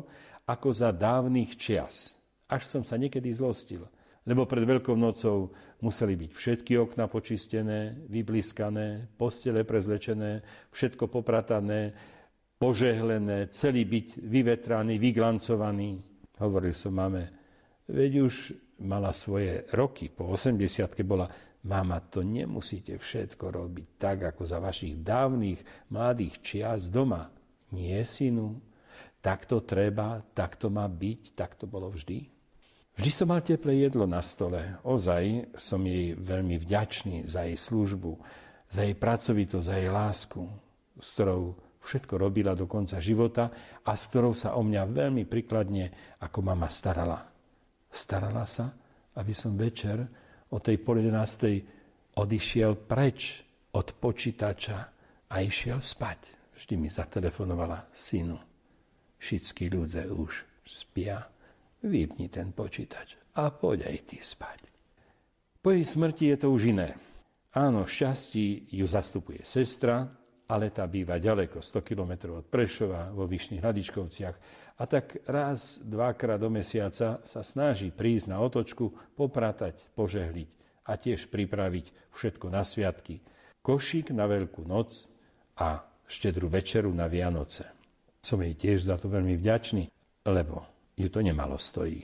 [0.47, 2.15] ako za dávnych čias,
[2.47, 3.83] až som sa niekedy zlostil
[4.27, 10.43] lebo pred Veľkou nocou museli byť všetky okna počistené, vybliskané, postele prezlečené,
[10.75, 11.95] všetko popratané,
[12.59, 16.03] požehlené, celý byť vyvetraný, vyglancovaný.
[16.43, 17.31] Hovoril som mame,
[17.87, 18.35] veď už
[18.83, 20.59] mala svoje roky, po 80
[21.07, 21.31] bola,
[21.65, 25.63] mama, to nemusíte všetko robiť tak, ako za vašich dávnych
[25.95, 27.31] mladých čias doma.
[27.75, 28.59] Nie, synu,
[29.23, 32.36] tak to treba, tak to má byť, tak to bolo vždy.
[32.97, 34.81] Vždy som mal teplé jedlo na stole.
[34.81, 38.17] Ozaj som jej veľmi vďačný za jej službu,
[38.73, 40.41] za jej pracovitosť, za jej lásku,
[40.97, 41.53] s ktorou
[41.85, 43.53] všetko robila do konca života
[43.85, 47.21] a s ktorou sa o mňa veľmi prikladne ako mama starala.
[47.93, 48.73] Starala sa,
[49.21, 50.01] aby som večer
[50.51, 51.63] o tej pol jedenástej
[52.17, 53.45] odišiel preč
[53.77, 54.79] od počítača
[55.29, 56.33] a išiel spať.
[56.57, 58.41] Vždy mi zatelefonovala synu.
[59.21, 61.36] Všetky ľudia už spia
[61.85, 64.61] vypni ten počítač a poď aj ty spať.
[65.61, 66.95] Po jej smrti je to už iné.
[67.57, 70.07] Áno, šťastí ju zastupuje sestra,
[70.47, 74.37] ale tá býva ďaleko, 100 km od Prešova, vo Vyšných Hradičkovciach.
[74.79, 80.49] A tak raz, dvakrát do mesiaca sa snaží prísť na otočku, popratať, požehliť
[80.87, 83.19] a tiež pripraviť všetko na sviatky.
[83.65, 85.11] Košík na Veľkú noc
[85.59, 87.67] a štedru večeru na Vianoce.
[88.23, 89.91] Som jej tiež za to veľmi vďačný,
[90.31, 92.03] lebo ju to nemalo stojí.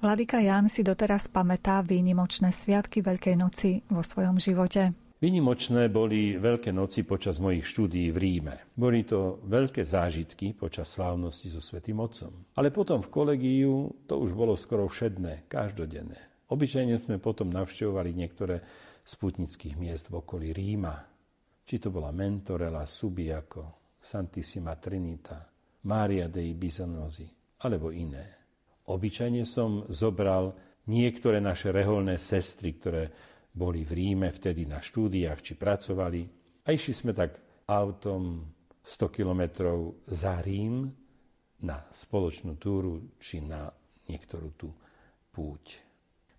[0.00, 4.96] Vladika Jan si doteraz pamätá výnimočné sviatky Veľkej noci vo svojom živote.
[5.20, 8.72] Vynimočné boli Veľké noci počas mojich štúdií v Ríme.
[8.72, 12.56] Boli to veľké zážitky počas slávnosti so Svetým Otcom.
[12.56, 16.48] Ale potom v kolegiu to už bolo skoro všedné, každodenné.
[16.48, 18.64] Obyčajne sme potom navštevovali niektoré
[19.04, 20.96] sputnických miest v okolí Ríma.
[21.68, 25.44] Či to bola Mentorela, Subiaco, Santissima Trinita,
[25.84, 27.28] Mária dei Bisanosi,
[27.60, 28.26] alebo iné.
[28.90, 30.56] Obyčajne som zobral
[30.88, 33.04] niektoré naše reholné sestry, ktoré
[33.50, 36.22] boli v Ríme vtedy na štúdiách či pracovali.
[36.66, 38.46] A išli sme tak autom
[38.82, 40.90] 100 kilometrov za Rím
[41.62, 43.68] na spoločnú túru či na
[44.08, 44.68] niektorú tú
[45.30, 45.78] púť.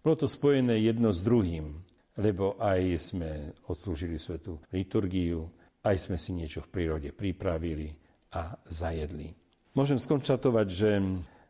[0.02, 1.78] Bolo to spojené jedno s druhým,
[2.18, 3.32] lebo aj sme
[3.70, 5.48] odslúžili svetú liturgiu,
[5.86, 7.94] aj sme si niečo v prírode pripravili
[8.34, 9.41] a zajedli.
[9.72, 11.00] Môžem skonštatovať, že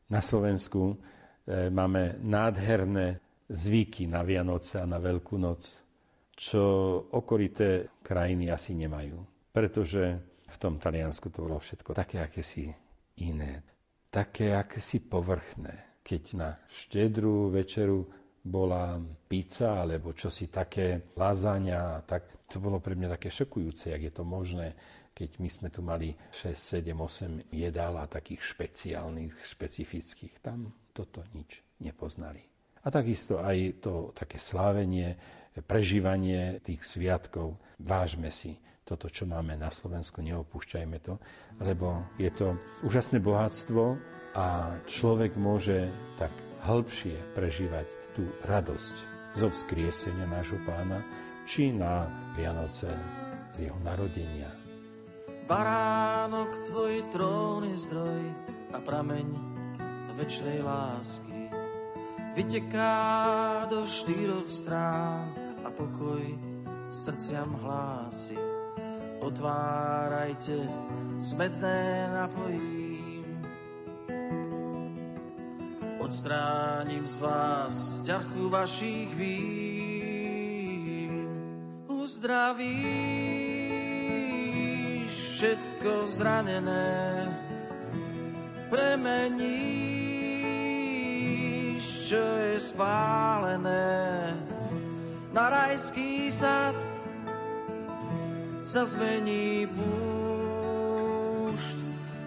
[0.06, 3.18] na Slovensku e, máme nádherné
[3.50, 5.82] zvyky na Vianoce a na Veľkú noc,
[6.38, 6.62] čo
[7.10, 9.18] okolité krajiny asi nemajú.
[9.50, 12.70] Pretože v tom Taliansku to bolo všetko také akési
[13.26, 13.66] iné,
[14.14, 16.02] také akési povrchné.
[16.06, 18.06] Keď na štedrú večeru
[18.42, 24.14] bola pizza alebo čosi také, lazáňa, tak to bolo pre mňa také šokujúce, jak je
[24.14, 24.78] to možné,
[25.12, 30.40] keď my sme tu mali 6, 7, 8 jedál a takých špeciálnych, špecifických.
[30.40, 32.42] Tam toto nič nepoznali.
[32.82, 35.14] A takisto aj to také slávenie,
[35.60, 37.60] prežívanie tých sviatkov.
[37.78, 41.16] Vážme si toto, čo máme na Slovensku, neopúšťajme to,
[41.62, 43.96] lebo je to úžasné bohatstvo
[44.36, 46.32] a človek môže tak
[46.66, 48.96] hĺbšie prežívať tú radosť
[49.40, 51.00] zo vzkriesenia nášho pána,
[51.48, 52.92] či na Vianoce
[53.56, 54.61] z jeho narodenia.
[55.52, 58.24] Baránok, tvoj trón je zdroj
[58.72, 59.28] a prameň
[60.16, 61.52] večnej lásky.
[62.40, 65.36] Vyteká do štyroch strán
[65.68, 66.24] a pokoj
[66.88, 68.40] srdciam hlási.
[69.20, 70.56] Otvárajte
[71.20, 73.28] smedné napojí
[76.00, 80.32] odstránim z vás ťarchu vašich vín.
[81.92, 83.41] Uzdravíš
[85.42, 87.26] všetko zranené,
[88.70, 89.42] premeníš,
[92.14, 94.38] čo je spálené
[95.34, 96.78] na rajský sad
[98.62, 99.98] sa zmení púšť.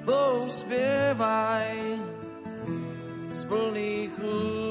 [0.02, 2.02] Bohu spievaj,
[3.30, 4.63] plných úst.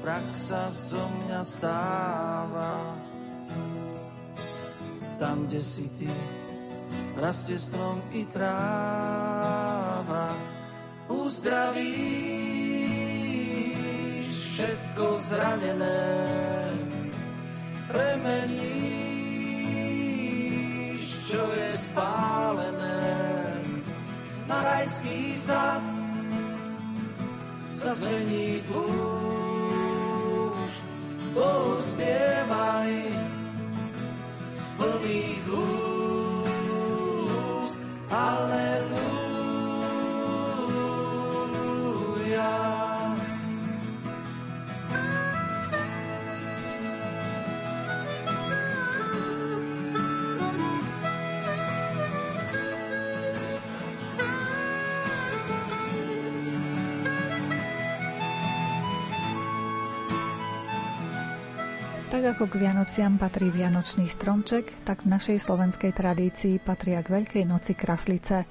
[0.00, 2.96] Prach sa zo mňa stáva.
[5.20, 6.08] Tam, kde si ty,
[7.20, 10.32] rastie strom i tráva.
[11.12, 11.92] Uzdraví
[14.60, 16.00] všetko zranené
[17.88, 18.68] premeníš,
[21.28, 23.00] čo je spálené
[24.48, 25.82] na rajský sad
[27.64, 29.39] sa zmení púšť.
[31.30, 32.90] Bohu spievaj
[34.50, 35.89] z plných úst.
[62.20, 67.48] Tak ako k Vianociam patrí Vianočný stromček, tak v našej slovenskej tradícii patria k Veľkej
[67.48, 68.44] noci kraslice.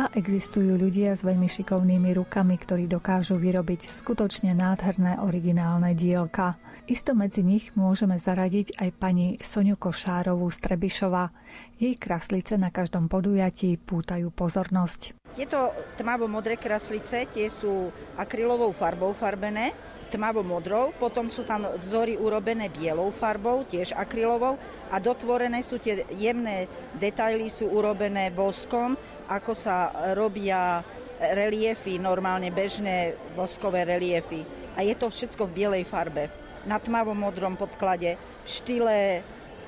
[0.00, 6.56] A existujú ľudia s veľmi šikovnými rukami, ktorí dokážu vyrobiť skutočne nádherné originálne dielka.
[6.88, 11.28] Isto medzi nich môžeme zaradiť aj pani Soniu Košárovú z Trebišova.
[11.76, 15.28] Jej kraslice na každom podujatí pútajú pozornosť.
[15.36, 19.76] Tieto tmavo-modré kraslice tie sú akrylovou farbou farbené
[20.10, 24.58] tmavo-modrou, potom sú tam vzory urobené bielou farbou, tiež akrylovou
[24.90, 26.66] a dotvorené sú tie jemné
[26.98, 28.98] detaily, sú urobené voskom,
[29.30, 30.82] ako sa robia
[31.20, 34.42] reliefy, normálne bežné voskové reliefy.
[34.74, 36.26] A je to všetko v bielej farbe,
[36.66, 38.96] na tmavo-modrom podklade, v štýle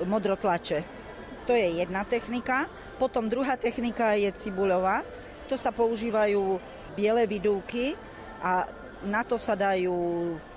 [0.02, 0.82] modrotlače.
[1.46, 2.66] To je jedna technika.
[2.98, 5.02] Potom druhá technika je cibuľová.
[5.50, 6.58] To sa používajú
[6.94, 7.98] biele vidúky
[8.38, 8.68] a
[9.06, 9.92] na to sa dajú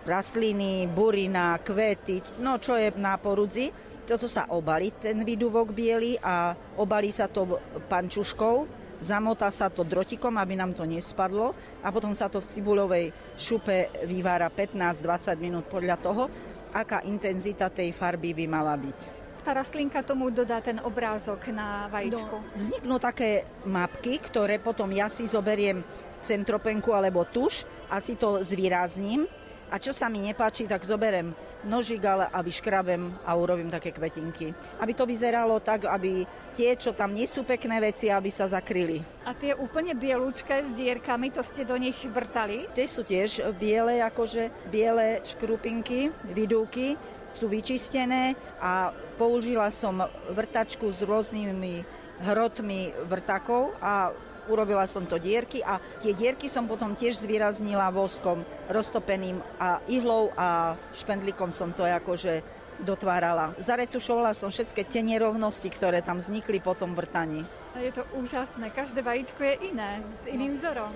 [0.05, 3.73] rastliny, burina, kvety, no čo je na porudzi.
[4.05, 7.57] Toto sa obalí, ten výduvok biely a obalí sa to
[7.89, 8.69] pančuškou,
[9.01, 14.05] zamotá sa to drotikom, aby nám to nespadlo a potom sa to v cibulovej šupe
[14.05, 16.29] vyvára 15-20 minút podľa toho,
[16.69, 22.33] aká intenzita tej farby by mala byť tá rastlinka tomu dodá ten obrázok na vajíčku?
[22.33, 25.85] No, vzniknú také mapky, ktoré potom ja si zoberiem
[26.25, 27.61] centropenku alebo tuš
[27.93, 29.29] a si to zvýrazním.
[29.69, 31.33] A čo sa mi nepáči, tak zoberem
[31.65, 34.53] nožik ale a vyškrabem a urobím také kvetinky.
[34.77, 36.21] Aby to vyzeralo tak, aby
[36.53, 39.01] tie, čo tam nie sú pekné veci, aby sa zakryli.
[39.25, 42.69] A tie úplne bielúčke s dierkami, to ste do nich vrtali?
[42.77, 46.93] Tie sú tiež biele, akože biele škrupinky, vidúky,
[47.33, 54.15] sú vyčistené a použila som vrtačku s rôznymi hrotmi vrtakov a
[54.47, 60.31] urobila som to dierky a tie dierky som potom tiež zvýraznila voskom roztopeným a ihlou
[60.37, 62.41] a špendlíkom som to akože
[62.83, 63.55] dotvárala.
[63.55, 67.47] Zaretušovala som všetky tie nerovnosti, ktoré tam vznikli po tom vrtaní.
[67.79, 70.91] Je to úžasné, každé vajíčko je iné, s iným vzorom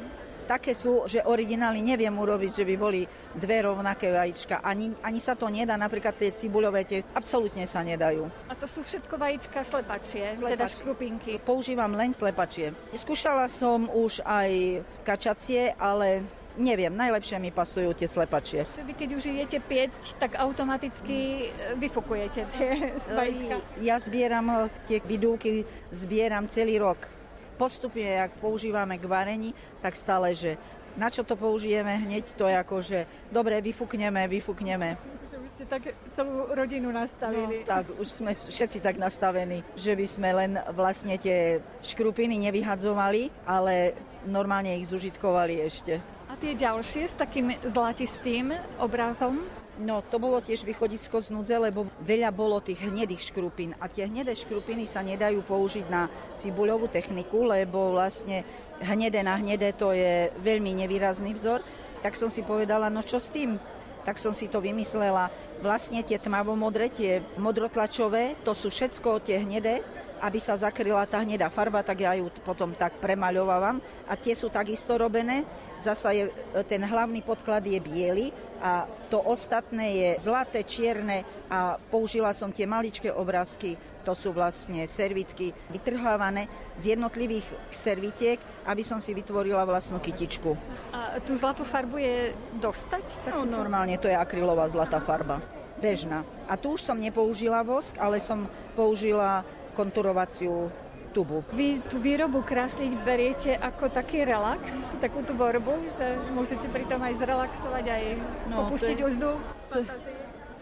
[0.50, 3.06] také sú, že originály neviem urobiť, že by boli
[3.38, 4.66] dve rovnaké vajíčka.
[4.66, 8.26] Ani, ani sa to nedá, napríklad tie cibuľové, tie absolútne sa nedajú.
[8.50, 10.52] A to sú všetko vajíčka slepačie, Slepač.
[10.58, 11.32] teda škrupinky.
[11.46, 12.74] Používam len slepačie.
[12.98, 16.26] Skúšala som už aj kačacie, ale
[16.58, 18.66] neviem, najlepšie mi pasujú tie slepačie.
[18.66, 22.70] Vy keď už idete piecť, tak automaticky e, vyfukujete tie
[23.18, 23.56] vajíčka?
[23.86, 24.58] Ja zbieram e,
[24.90, 27.19] tie vidúky, zbieram celý rok
[27.60, 29.52] postupne, ak používame k varení,
[29.84, 30.56] tak stále, že
[30.96, 34.96] na čo to použijeme hneď, to je ako, že dobre, vyfúkneme, vyfúkneme.
[35.30, 35.84] Že by ste tak
[36.16, 37.62] celú rodinu nastavili.
[37.62, 43.30] No, tak, už sme všetci tak nastavení, že by sme len vlastne tie škrupiny nevyhadzovali,
[43.46, 43.94] ale
[44.26, 46.02] normálne ich zužitkovali ešte.
[46.28, 49.46] A tie ďalšie s takým zlatistým obrazom?
[49.80, 54.12] No, to bolo tiež východisko z núdze, lebo veľa bolo tých hnedých škrupín a tie
[54.12, 58.44] hnedé škrupiny sa nedajú použiť na cibuľovú techniku, lebo vlastne
[58.84, 61.64] hnedé na hnedé to je veľmi nevýrazný vzor.
[62.04, 63.56] Tak som si povedala, no čo s tým?
[64.04, 65.32] Tak som si to vymyslela.
[65.64, 69.80] Vlastne tie tmavomodré, tie modrotlačové, to sú všetko tie hnedé,
[70.20, 73.82] aby sa zakryla tá hnedá farba, tak ja ju potom tak premaľovávam.
[74.06, 75.48] A tie sú takisto robené.
[75.80, 76.30] Zasa je,
[76.68, 82.68] ten hlavný podklad je biely a to ostatné je zlaté, čierne a použila som tie
[82.68, 86.46] maličké obrázky, to sú vlastne servitky vytrhávané
[86.76, 90.54] z jednotlivých servitiek, aby som si vytvorila vlastnú kytičku.
[90.94, 92.18] A tú zlatú farbu je
[92.60, 93.32] dostať?
[93.32, 95.40] No, normálne to je akrylová zlatá farba,
[95.80, 96.28] bežná.
[96.46, 98.46] A tu už som nepoužila vosk, ale som
[98.76, 99.42] použila
[99.80, 100.68] konturovaciu
[101.16, 101.40] tubu.
[101.56, 107.00] Vy tú výrobu krásliť beriete ako taký relax, takú tú tvorbu, že môžete pri tom
[107.00, 108.04] aj zrelaxovať, aj
[108.52, 109.30] no, popustiť je, úzdu?
[109.72, 109.78] To,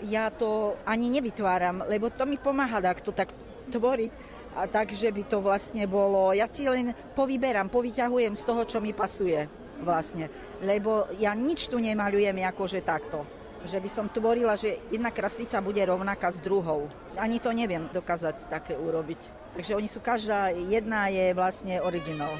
[0.06, 3.34] ja to ani nevytváram, lebo to mi pomáha to tak
[3.74, 4.38] tvoriť.
[4.58, 8.82] A tak, že by to vlastne bolo, ja si len povyberám, povyťahujem z toho, čo
[8.82, 9.46] mi pasuje
[9.86, 10.34] vlastne.
[10.66, 15.82] Lebo ja nič tu nemaľujem akože takto že by som tvorila, že jedna kraslica bude
[15.82, 16.92] rovnaká s druhou.
[17.18, 19.54] Ani to neviem dokázať také urobiť.
[19.58, 22.36] Takže oni sú každá, jedna je vlastne originál.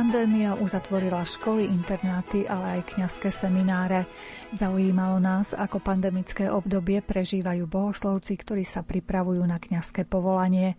[0.00, 4.08] Pandémia uzatvorila školy, internáty, ale aj kňazské semináre.
[4.50, 10.74] Zaujímalo nás, ako pandemické obdobie prežívajú bohoslovci, ktorí sa pripravujú na kňazské povolanie.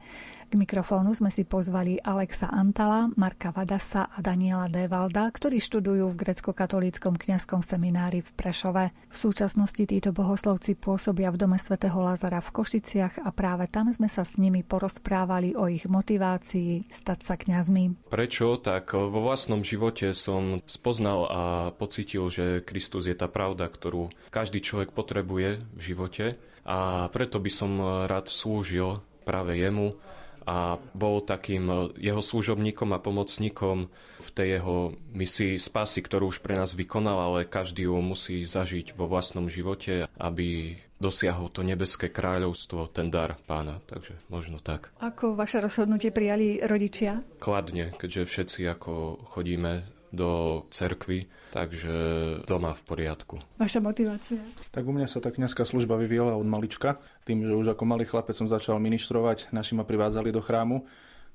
[0.52, 6.20] K mikrofónu sme si pozvali Alexa Antala, Marka Vadasa a Daniela Devalda, ktorí študujú v
[6.28, 8.92] grecko-katolíckom kňazskom seminári v Prešove.
[8.92, 14.12] V súčasnosti títo bohoslovci pôsobia v dome svätého Lazara v Košiciach a práve tam sme
[14.12, 18.12] sa s nimi porozprávali o ich motivácii stať sa kňazmi.
[18.12, 18.60] Prečo?
[18.60, 21.42] Tak vo vlastnom živote som spoznal a
[21.72, 26.26] pocitil, že Kristus je tá pravda, ktorú každý človek potrebuje v živote
[26.66, 27.72] a preto by som
[28.06, 29.98] rád slúžil práve jemu
[30.42, 33.88] a bol takým jeho služobníkom a pomocníkom
[34.22, 38.98] v tej jeho misii spásy, ktorú už pre nás vykonal, ale každý ju musí zažiť
[38.98, 43.82] vo vlastnom živote, aby dosiahol to nebeské kráľovstvo, ten dar pána.
[43.86, 44.94] Takže možno tak.
[45.02, 47.22] Ako vaše rozhodnutie prijali rodičia?
[47.42, 51.92] Kladne, keďže všetci ako chodíme do cerkvy, takže
[52.44, 53.36] doma v poriadku.
[53.56, 54.44] Vaša motivácia?
[54.70, 57.00] Tak u mňa sa tá kniazská služba vyvíjala od malička.
[57.24, 60.84] Tým, že už ako malý chlapec som začal ministrovať, naši ma privádzali do chrámu.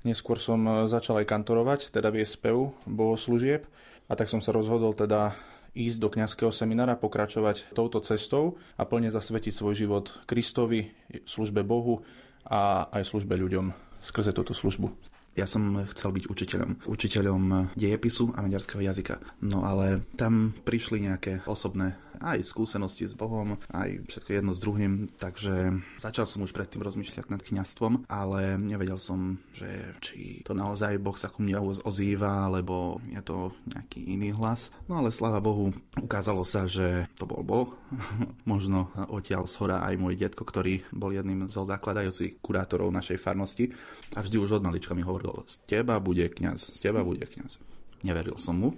[0.05, 3.65] Neskôr som e, začal aj kantorovať, teda viesť spev bohoslúžieb.
[4.07, 5.33] A tak som sa rozhodol teda
[5.77, 10.93] ísť do kňazského seminára, pokračovať touto cestou a plne zasvetiť svoj život Kristovi,
[11.25, 12.01] službe Bohu
[12.45, 15.16] a aj službe ľuďom skrze túto službu.
[15.37, 16.71] Ja som chcel byť učiteľom.
[16.89, 17.43] Učiteľom
[17.77, 19.21] dejepisu a maďarského jazyka.
[19.45, 24.93] No ale tam prišli nejaké osobné aj skúsenosti s Bohom, aj všetko jedno s druhým,
[25.17, 30.97] takže začal som už predtým rozmýšľať nad kňastvom, ale nevedel som, že či to naozaj
[31.01, 34.73] Boh sa ku mne ozýva, alebo je to nejaký iný hlas.
[34.85, 37.69] No ale sláva Bohu, ukázalo sa, že to bol Boh.
[38.51, 43.71] Možno odtiaľ z hora aj môj detko, ktorý bol jedným zo zakladajúcich kurátorov našej farnosti
[44.15, 47.59] a vždy už od malička mi hovoril, z teba bude kňaz, z teba bude kňaz.
[48.05, 48.69] Neveril som mu,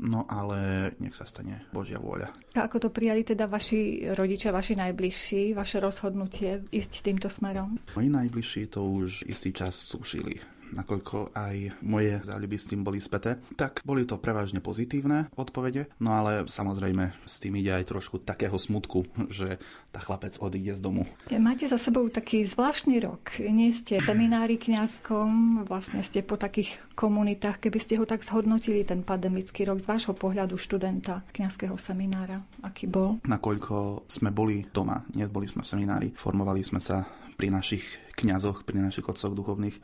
[0.00, 2.32] No ale nech sa stane Božia vôľa.
[2.56, 7.76] A ako to prijali teda vaši rodičia, vaši najbližší, vaše rozhodnutie ísť týmto smerom?
[7.92, 10.40] Moji najbližší to už istý čas súšili
[10.72, 16.16] nakoľko aj moje záľuby s tým boli späté, tak boli to prevažne pozitívne odpovede, no
[16.16, 19.60] ale samozrejme s tým ide aj trošku takého smutku, že
[19.92, 21.04] tá chlapec odíde z domu.
[21.28, 23.36] Máte za sebou taký zvláštny rok.
[23.44, 29.04] Nie ste seminári kňazkom, vlastne ste po takých komunitách, keby ste ho tak zhodnotili, ten
[29.04, 33.20] pandemický rok z vášho pohľadu študenta kňazského seminára, aký bol?
[33.28, 37.04] Nakoľko sme boli doma, neboli sme v seminári, formovali sme sa
[37.36, 37.84] pri našich
[38.16, 39.76] kňazoch, pri našich otcoch duchovných,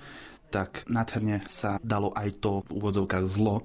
[0.48, 3.64] tak nádherne sa dalo aj to v úvodzovkách zlo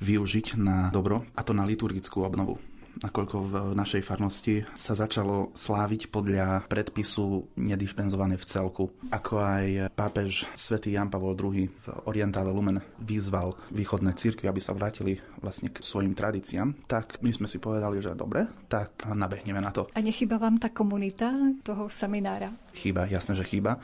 [0.00, 2.58] využiť na dobro, a to na liturgickú obnovu
[3.02, 8.84] nakoľko v našej farnosti sa začalo sláviť podľa predpisu nedispenzované v celku.
[9.08, 9.66] Ako aj
[9.96, 15.72] pápež svätý Jan Pavol II v Orientále Lumen vyzval východné cirkvi, aby sa vrátili vlastne
[15.72, 19.90] k svojim tradíciám, tak my sme si povedali, že dobre, tak nabehneme na to.
[19.96, 21.32] A nechyba vám tá komunita
[21.66, 22.54] toho seminára?
[22.76, 23.82] Chýba, jasné, že chýba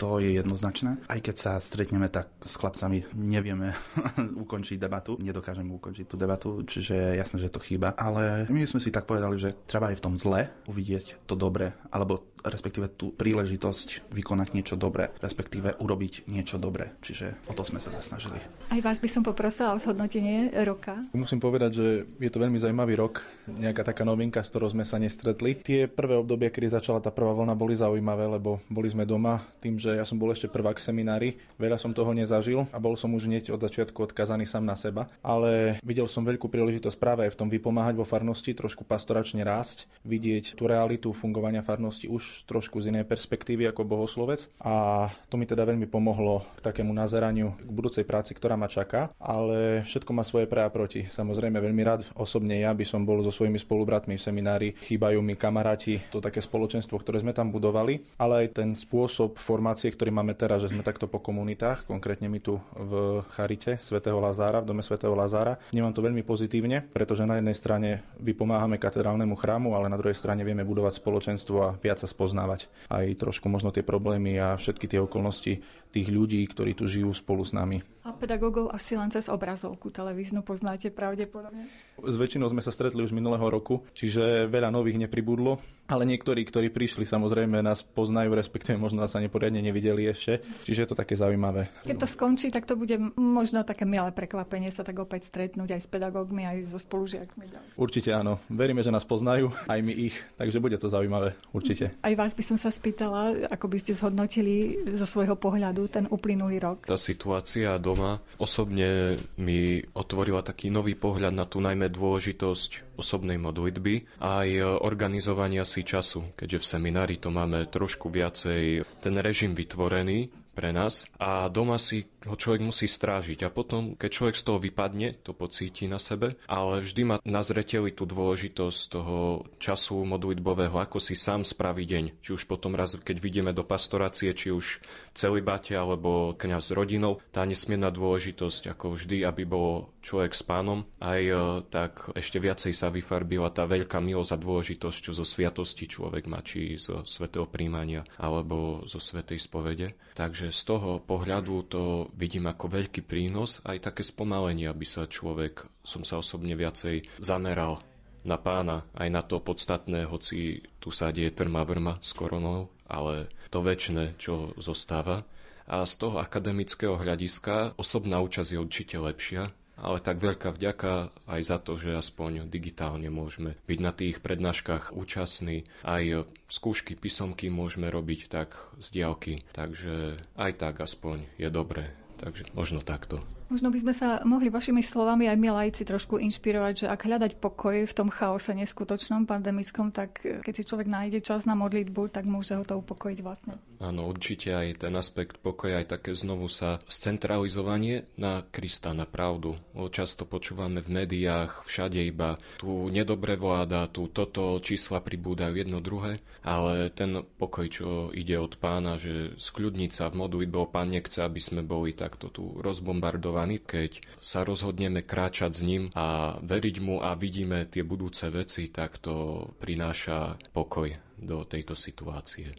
[0.00, 0.96] to je jednoznačné.
[1.12, 3.76] Aj keď sa stretneme, tak s chlapcami nevieme
[4.48, 7.92] ukončiť debatu, nedokážeme ukončiť tú debatu, čiže je jasné, že to chýba.
[8.00, 11.76] Ale my sme si tak povedali, že treba aj v tom zle uvidieť to dobre,
[11.92, 16.92] alebo respektíve tú príležitosť vykonať niečo dobré, respektíve urobiť niečo dobré.
[17.04, 18.40] Čiže o to sme sa snažili.
[18.70, 20.96] Aj vás by som poprosila o zhodnotenie roka.
[21.12, 24.96] Musím povedať, že je to veľmi zaujímavý rok, nejaká taká novinka, s ktorou sme sa
[24.96, 25.58] nestretli.
[25.60, 29.76] Tie prvé obdobie, kedy začala tá prvá vlna, boli zaujímavé, lebo boli sme doma tým,
[29.76, 31.28] že ja som bol ešte prvák v seminári,
[31.58, 35.10] veľa som toho nezažil a bol som už hneď od začiatku odkazaný sám na seba,
[35.20, 39.90] ale videl som veľkú príležitosť práve aj v tom vypomáhať vo farnosti, trošku pastoračne rásť,
[40.06, 44.46] vidieť tú realitu fungovania farnosti už trošku z inej perspektívy ako bohoslovec.
[44.62, 49.10] A to mi teda veľmi pomohlo k takému nazeraniu k budúcej práci, ktorá ma čaká,
[49.18, 51.06] ale všetko má svoje pre a proti.
[51.10, 55.34] Samozrejme veľmi rád osobne ja by som bol so svojimi spolubratmi v seminári, chýbajú mi
[55.34, 60.36] kamaráti, to také spoločenstvo, ktoré sme tam budovali, ale aj ten spôsob formácie, ktorý máme
[60.36, 64.82] teraz, že sme takto po komunitách, konkrétne my tu v Charite svätého Lazára, v dome
[64.84, 69.98] svätého Lazára, vnímam to veľmi pozitívne, pretože na jednej strane vypomáhame katedrálnemu chrámu, ale na
[69.98, 72.68] druhej strane vieme budovať spoločenstvo a viac sa spoznávať.
[72.92, 77.42] Aj trošku možno tie problémy a všetky tie okolnosti tých ľudí, ktorí tu žijú spolu
[77.42, 77.82] s nami.
[78.00, 81.68] A pedagógov asi len cez obrazovku televíznu poznáte pravdepodobne?
[82.00, 86.72] S väčšinou sme sa stretli už minulého roku, čiže veľa nových nepribudlo, ale niektorí, ktorí
[86.72, 91.12] prišli, samozrejme nás poznajú, respektíve možno nás ani poriadne nevideli ešte, čiže je to také
[91.12, 91.68] zaujímavé.
[91.84, 95.80] Keď to skončí, tak to bude možno také milé prekvapenie sa tak opäť stretnúť aj
[95.84, 97.76] s pedagógmi, aj so spolužiakmi.
[97.76, 98.40] Určite áno.
[98.48, 101.92] Veríme, že nás poznajú, aj my ich, takže bude to zaujímavé, určite.
[102.00, 106.58] Aj vás by som sa spýtala, ako by ste zhodnotili zo svojho pohľadu ten uplynulý
[106.60, 106.84] rok.
[106.84, 114.20] Tá situácia doma osobne mi otvorila taký nový pohľad na tú najmä dôležitosť osobnej modlitby
[114.20, 114.48] aj
[114.84, 121.06] organizovania si času, keďže v seminári to máme trošku viacej ten režim vytvorený pre nás
[121.16, 123.46] a doma si ho človek musí strážiť.
[123.46, 127.40] A potom, keď človek z toho vypadne, to pocíti na sebe, ale vždy má na
[127.40, 132.20] zreteli tú dôležitosť toho času modlitbového, ako si sám spraví deň.
[132.20, 134.82] Či už potom raz, keď vidíme do pastorácie, či už
[135.16, 140.42] celý bate alebo kňaz s rodinou, tá nesmierna dôležitosť, ako vždy, aby bol človek s
[140.44, 141.34] pánom, aj e,
[141.68, 146.40] tak ešte viacej sa vyfarbila tá veľká milosť a dôležitosť, čo zo sviatosti človek má,
[146.40, 149.96] či zo svetého príjmania alebo zo svetej spovede.
[150.16, 151.82] Takže z toho pohľadu to
[152.14, 157.82] vidím ako veľký prínos, aj také spomalenie, aby sa človek, som sa osobne viacej zameral
[158.24, 163.32] na pána, aj na to podstatné, hoci tu sa deje trma vrma s koronou, ale
[163.48, 165.24] to väčšie, čo zostáva.
[165.70, 171.40] A z toho akademického hľadiska osobná účasť je určite lepšia, ale tak veľká vďaka aj
[171.40, 175.64] za to, že aspoň digitálne môžeme byť na tých prednáškach účastní.
[175.80, 176.04] Aj
[176.52, 181.99] skúšky, písomky môžeme robiť tak z diálky, takže aj tak aspoň je dobré.
[182.20, 183.24] Takže možno takto.
[183.50, 187.32] Možno by sme sa mohli vašimi slovami aj my laici trošku inšpirovať, že ak hľadať
[187.42, 192.14] pokoj v tom chaose neskutočnom pandemickom, tak eh, keď si človek nájde čas na modlitbu,
[192.14, 193.58] tak môže ho to upokojiť vlastne.
[193.82, 199.58] Áno, určite aj ten aspekt pokoja, aj také znovu sa scentralizovanie na Krista, na pravdu.
[199.90, 206.22] Často počúvame v médiách, všade iba tu nedobre vláda, tu toto čísla pribúdajú jedno druhé,
[206.46, 211.42] ale ten pokoj, čo ide od pána, že skľudniť sa v modlitbe pán nechce, aby
[211.42, 217.00] sme boli takto tu rozbombardovaní motivovaní, keď sa rozhodneme kráčať s ním a veriť mu
[217.00, 222.56] a vidíme tie budúce veci, tak to prináša pokoj do tejto situácie.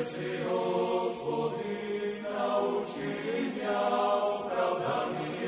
[0.00, 0.30] si,
[4.90, 5.39] Smetnujú,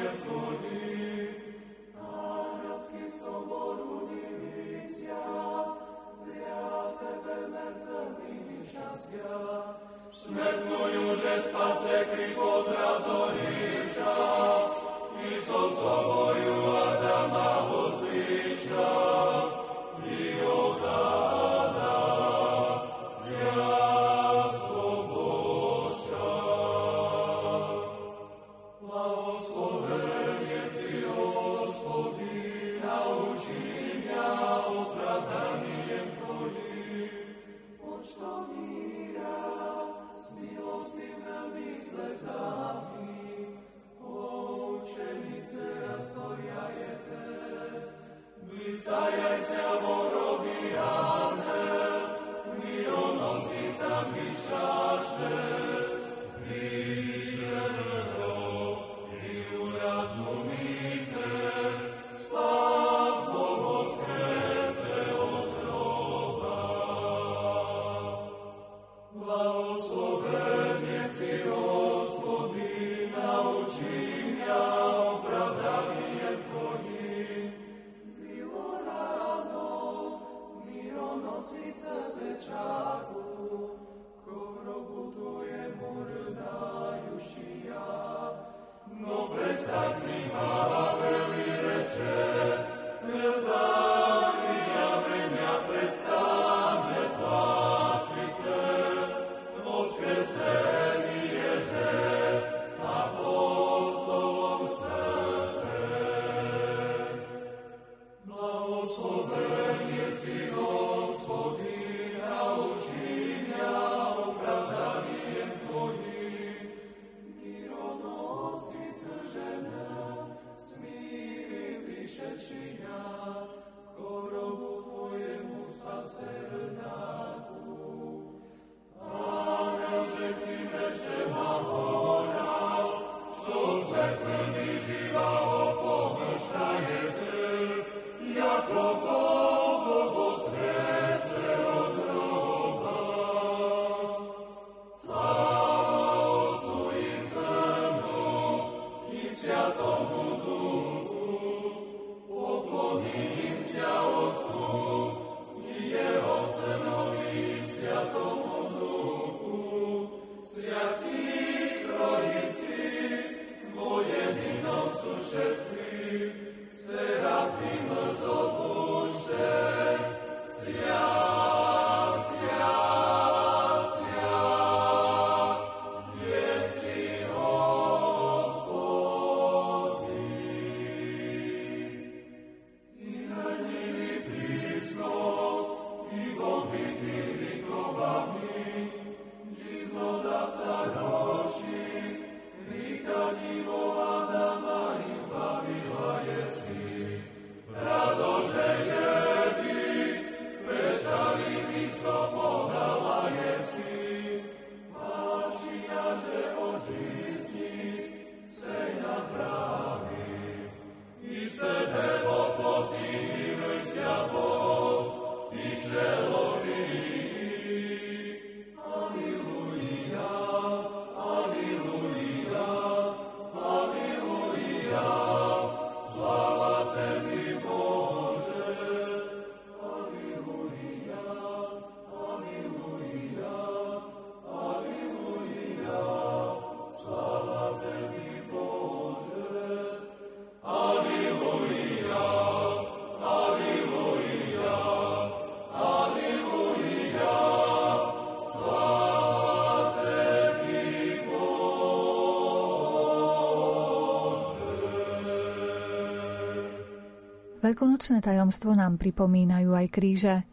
[257.73, 260.45] Veľkonočné tajomstvo nám pripomínajú aj kríže.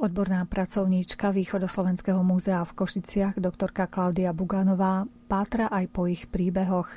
[0.00, 6.88] Odborná pracovníčka Východoslovenského múzea v Košiciach, doktorka Klaudia Buganová, pátra aj po ich príbehoch.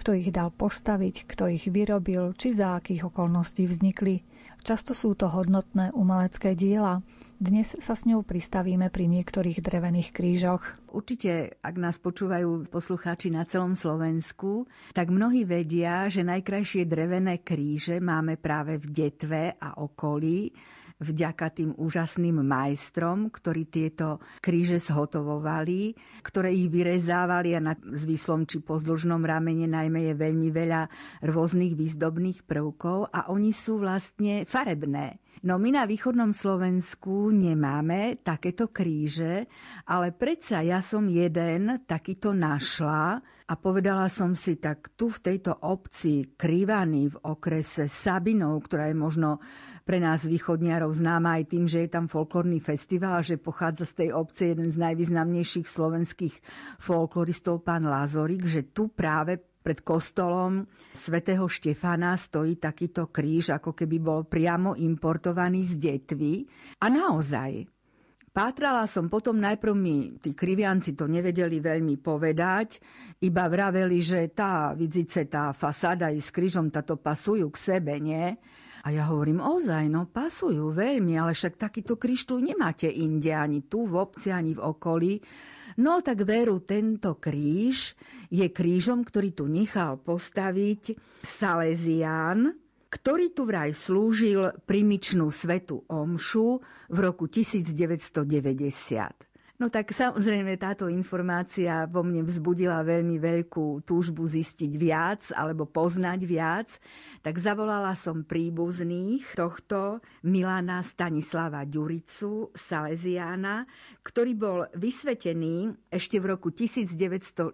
[0.00, 4.24] Kto ich dal postaviť, kto ich vyrobil, či za akých okolností vznikli.
[4.64, 7.04] Často sú to hodnotné umelecké diela,
[7.38, 10.62] dnes sa s ňou pristavíme pri niektorých drevených krížoch.
[10.90, 18.02] Určite, ak nás počúvajú poslucháči na celom Slovensku, tak mnohí vedia, že najkrajšie drevené kríže
[18.02, 20.50] máme práve v Detve a okolí
[20.98, 25.94] vďaka tým úžasným majstrom, ktorí tieto kríže zhotovovali,
[26.26, 30.90] ktoré ich vyrezávali a na zvislom či pozdĺžnom ramene najmä je veľmi veľa
[31.22, 35.22] rôznych výzdobných prvkov a oni sú vlastne farebné.
[35.46, 39.46] No my na východnom Slovensku nemáme takéto kríže,
[39.86, 45.62] ale predsa ja som jeden takýto našla a povedala som si, tak tu v tejto
[45.62, 49.38] obci Krývany v okrese Sabinov, ktorá je možno
[49.88, 54.04] pre nás východniarov známa aj tým, že je tam folklórny festival a že pochádza z
[54.04, 56.34] tej obce jeden z najvýznamnejších slovenských
[56.76, 60.64] folkloristov, pán Lázorik, že tu práve pred kostolom
[60.96, 66.48] svätého Štefana stojí takýto kríž, ako keby bol priamo importovaný z detvy.
[66.80, 67.68] A naozaj,
[68.28, 72.78] Pátrala som potom, najprv mi tí krivianci to nevedeli veľmi povedať,
[73.26, 78.38] iba vraveli, že tá, vidíte, tá fasáda i s krížom, táto pasujú k sebe, nie?
[78.84, 83.88] A ja hovorím, ozaj, no pasujú veľmi, ale však takýto kríž nemáte inde, ani tu
[83.88, 85.18] v obci, ani v okolí.
[85.78, 87.94] No tak veru, tento kríž
[88.34, 92.58] je krížom, ktorý tu nechal postaviť Salesián,
[92.88, 99.27] ktorý tu vraj slúžil primičnú svetu omšu v roku 1990.
[99.58, 106.20] No tak samozrejme táto informácia vo mne vzbudila veľmi veľkú túžbu zistiť viac alebo poznať
[106.30, 106.78] viac,
[107.26, 113.66] tak zavolala som príbuzných tohto Milana Stanislava Ďuricu, Salesiána,
[114.06, 117.50] ktorý bol vysvetený ešte v roku 1947,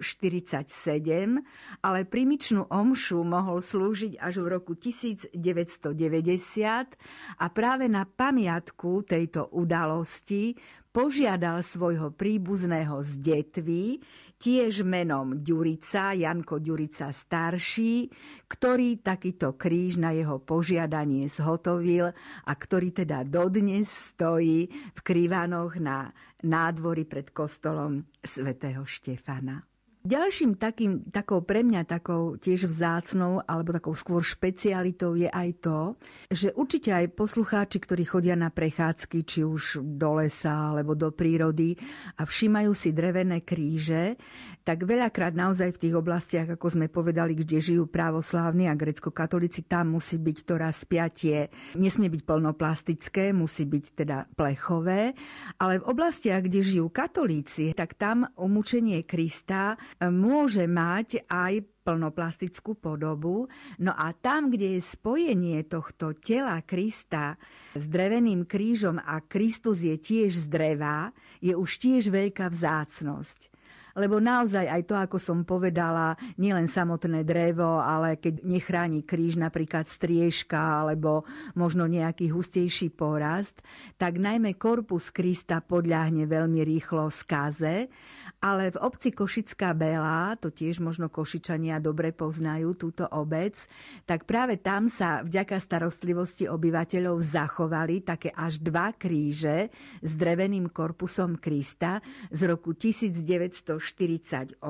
[1.81, 5.33] ale primičnú omšu mohol slúžiť až v roku 1990
[7.41, 10.53] a práve na pamiatku tejto udalosti
[10.95, 13.99] požiadal svojho príbuzného z detvy,
[14.39, 18.07] tiež menom Ďurica, Janko Ďurica starší,
[18.47, 22.15] ktorý takýto kríž na jeho požiadanie zhotovil
[22.47, 26.15] a ktorý teda dodnes stojí v Krivanoch na
[26.47, 29.74] nádvory pred kostolom svätého Štefana.
[30.05, 35.97] Ďalším takým, takou pre mňa takou tiež vzácnou alebo takou skôr špecialitou je aj to,
[36.29, 41.73] že určite aj poslucháči, ktorí chodia na prechádzky, či už do lesa alebo do prírody
[42.21, 44.21] a všímajú si drevené kríže,
[44.65, 50.01] tak veľakrát naozaj v tých oblastiach, ako sme povedali, kde žijú právoslávni a grecko-katolíci, tam
[50.01, 55.13] musí byť to spiatie, nesmie byť plnoplastické, musí byť teda plechové,
[55.61, 62.81] ale v oblastiach, kde žijú katolíci, tak tam umúčenie Krista e, môže mať aj plnoplastickú
[62.81, 63.45] podobu.
[63.77, 67.37] No a tam, kde je spojenie tohto tela Krista
[67.77, 71.13] s dreveným krížom a Kristus je tiež z dreva,
[71.45, 73.54] je už tiež veľká vzácnosť
[73.95, 79.87] lebo naozaj aj to, ako som povedala, nielen samotné drevo, ale keď nechráni kríž napríklad
[79.87, 81.23] striežka alebo
[81.55, 83.63] možno nejaký hustejší porast,
[83.95, 87.87] tak najmä korpus Krista podľahne veľmi rýchlo skaze,
[88.43, 93.57] ale v obci Košická Bela, to tiež možno Košičania dobre poznajú túto obec,
[94.05, 99.73] tak práve tam sa vďaka starostlivosti obyvateľov zachovali také až dva kríže
[100.03, 104.61] s dreveným korpusom Krista z roku 1900 48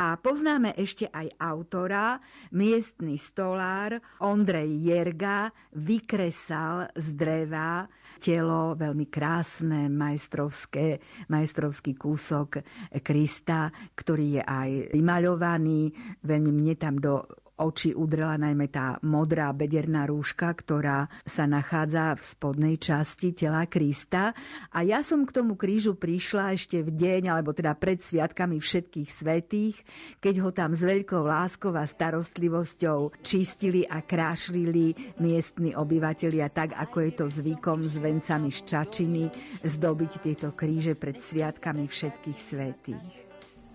[0.00, 2.16] a poznáme ešte aj autora,
[2.56, 7.86] miestny stolár Ondrej Jerga vykresal z dreva
[8.22, 12.62] telo, veľmi krásne, majstrovské, majstrovský kúsok
[13.02, 15.90] Krista, ktorý je aj vymaľovaný.
[16.22, 17.26] Veľmi mne tam do
[17.58, 24.32] oči udrela najmä tá modrá bederná rúška, ktorá sa nachádza v spodnej časti tela Krista.
[24.72, 29.08] A ja som k tomu krížu prišla ešte v deň, alebo teda pred sviatkami všetkých
[29.08, 29.76] svetých,
[30.18, 36.98] keď ho tam s veľkou láskou a starostlivosťou čistili a krášlili miestni obyvatelia tak, ako
[37.04, 39.24] je to zvykom s vencami z Čačiny,
[39.64, 43.31] zdobiť tieto kríže pred sviatkami všetkých svetých.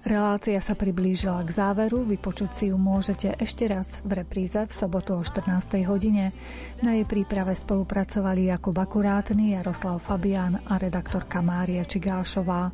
[0.07, 5.19] Relácia sa priblížila k záveru, vypočuť si ju môžete ešte raz v repríze v sobotu
[5.19, 5.83] o 14.
[5.83, 6.31] hodine.
[6.79, 12.71] Na jej príprave spolupracovali Jakub Akurátny, Jaroslav Fabián a redaktorka Mária Čigášová.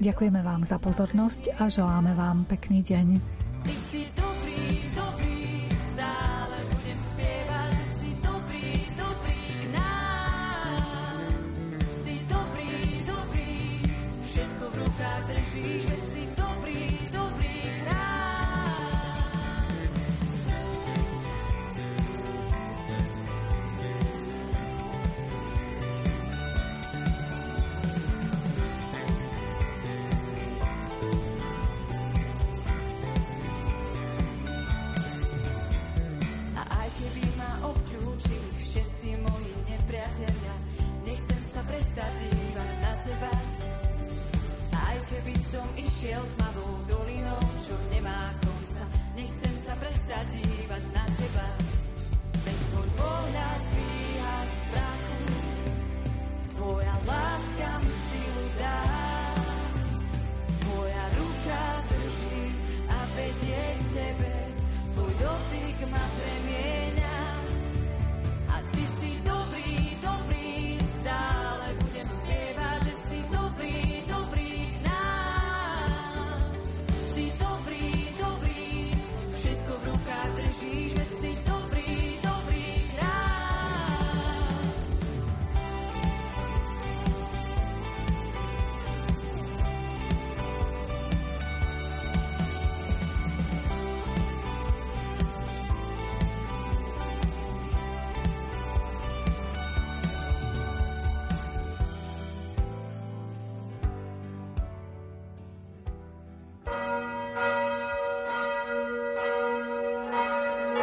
[0.00, 3.06] Ďakujeme vám za pozornosť a želáme vám pekný deň.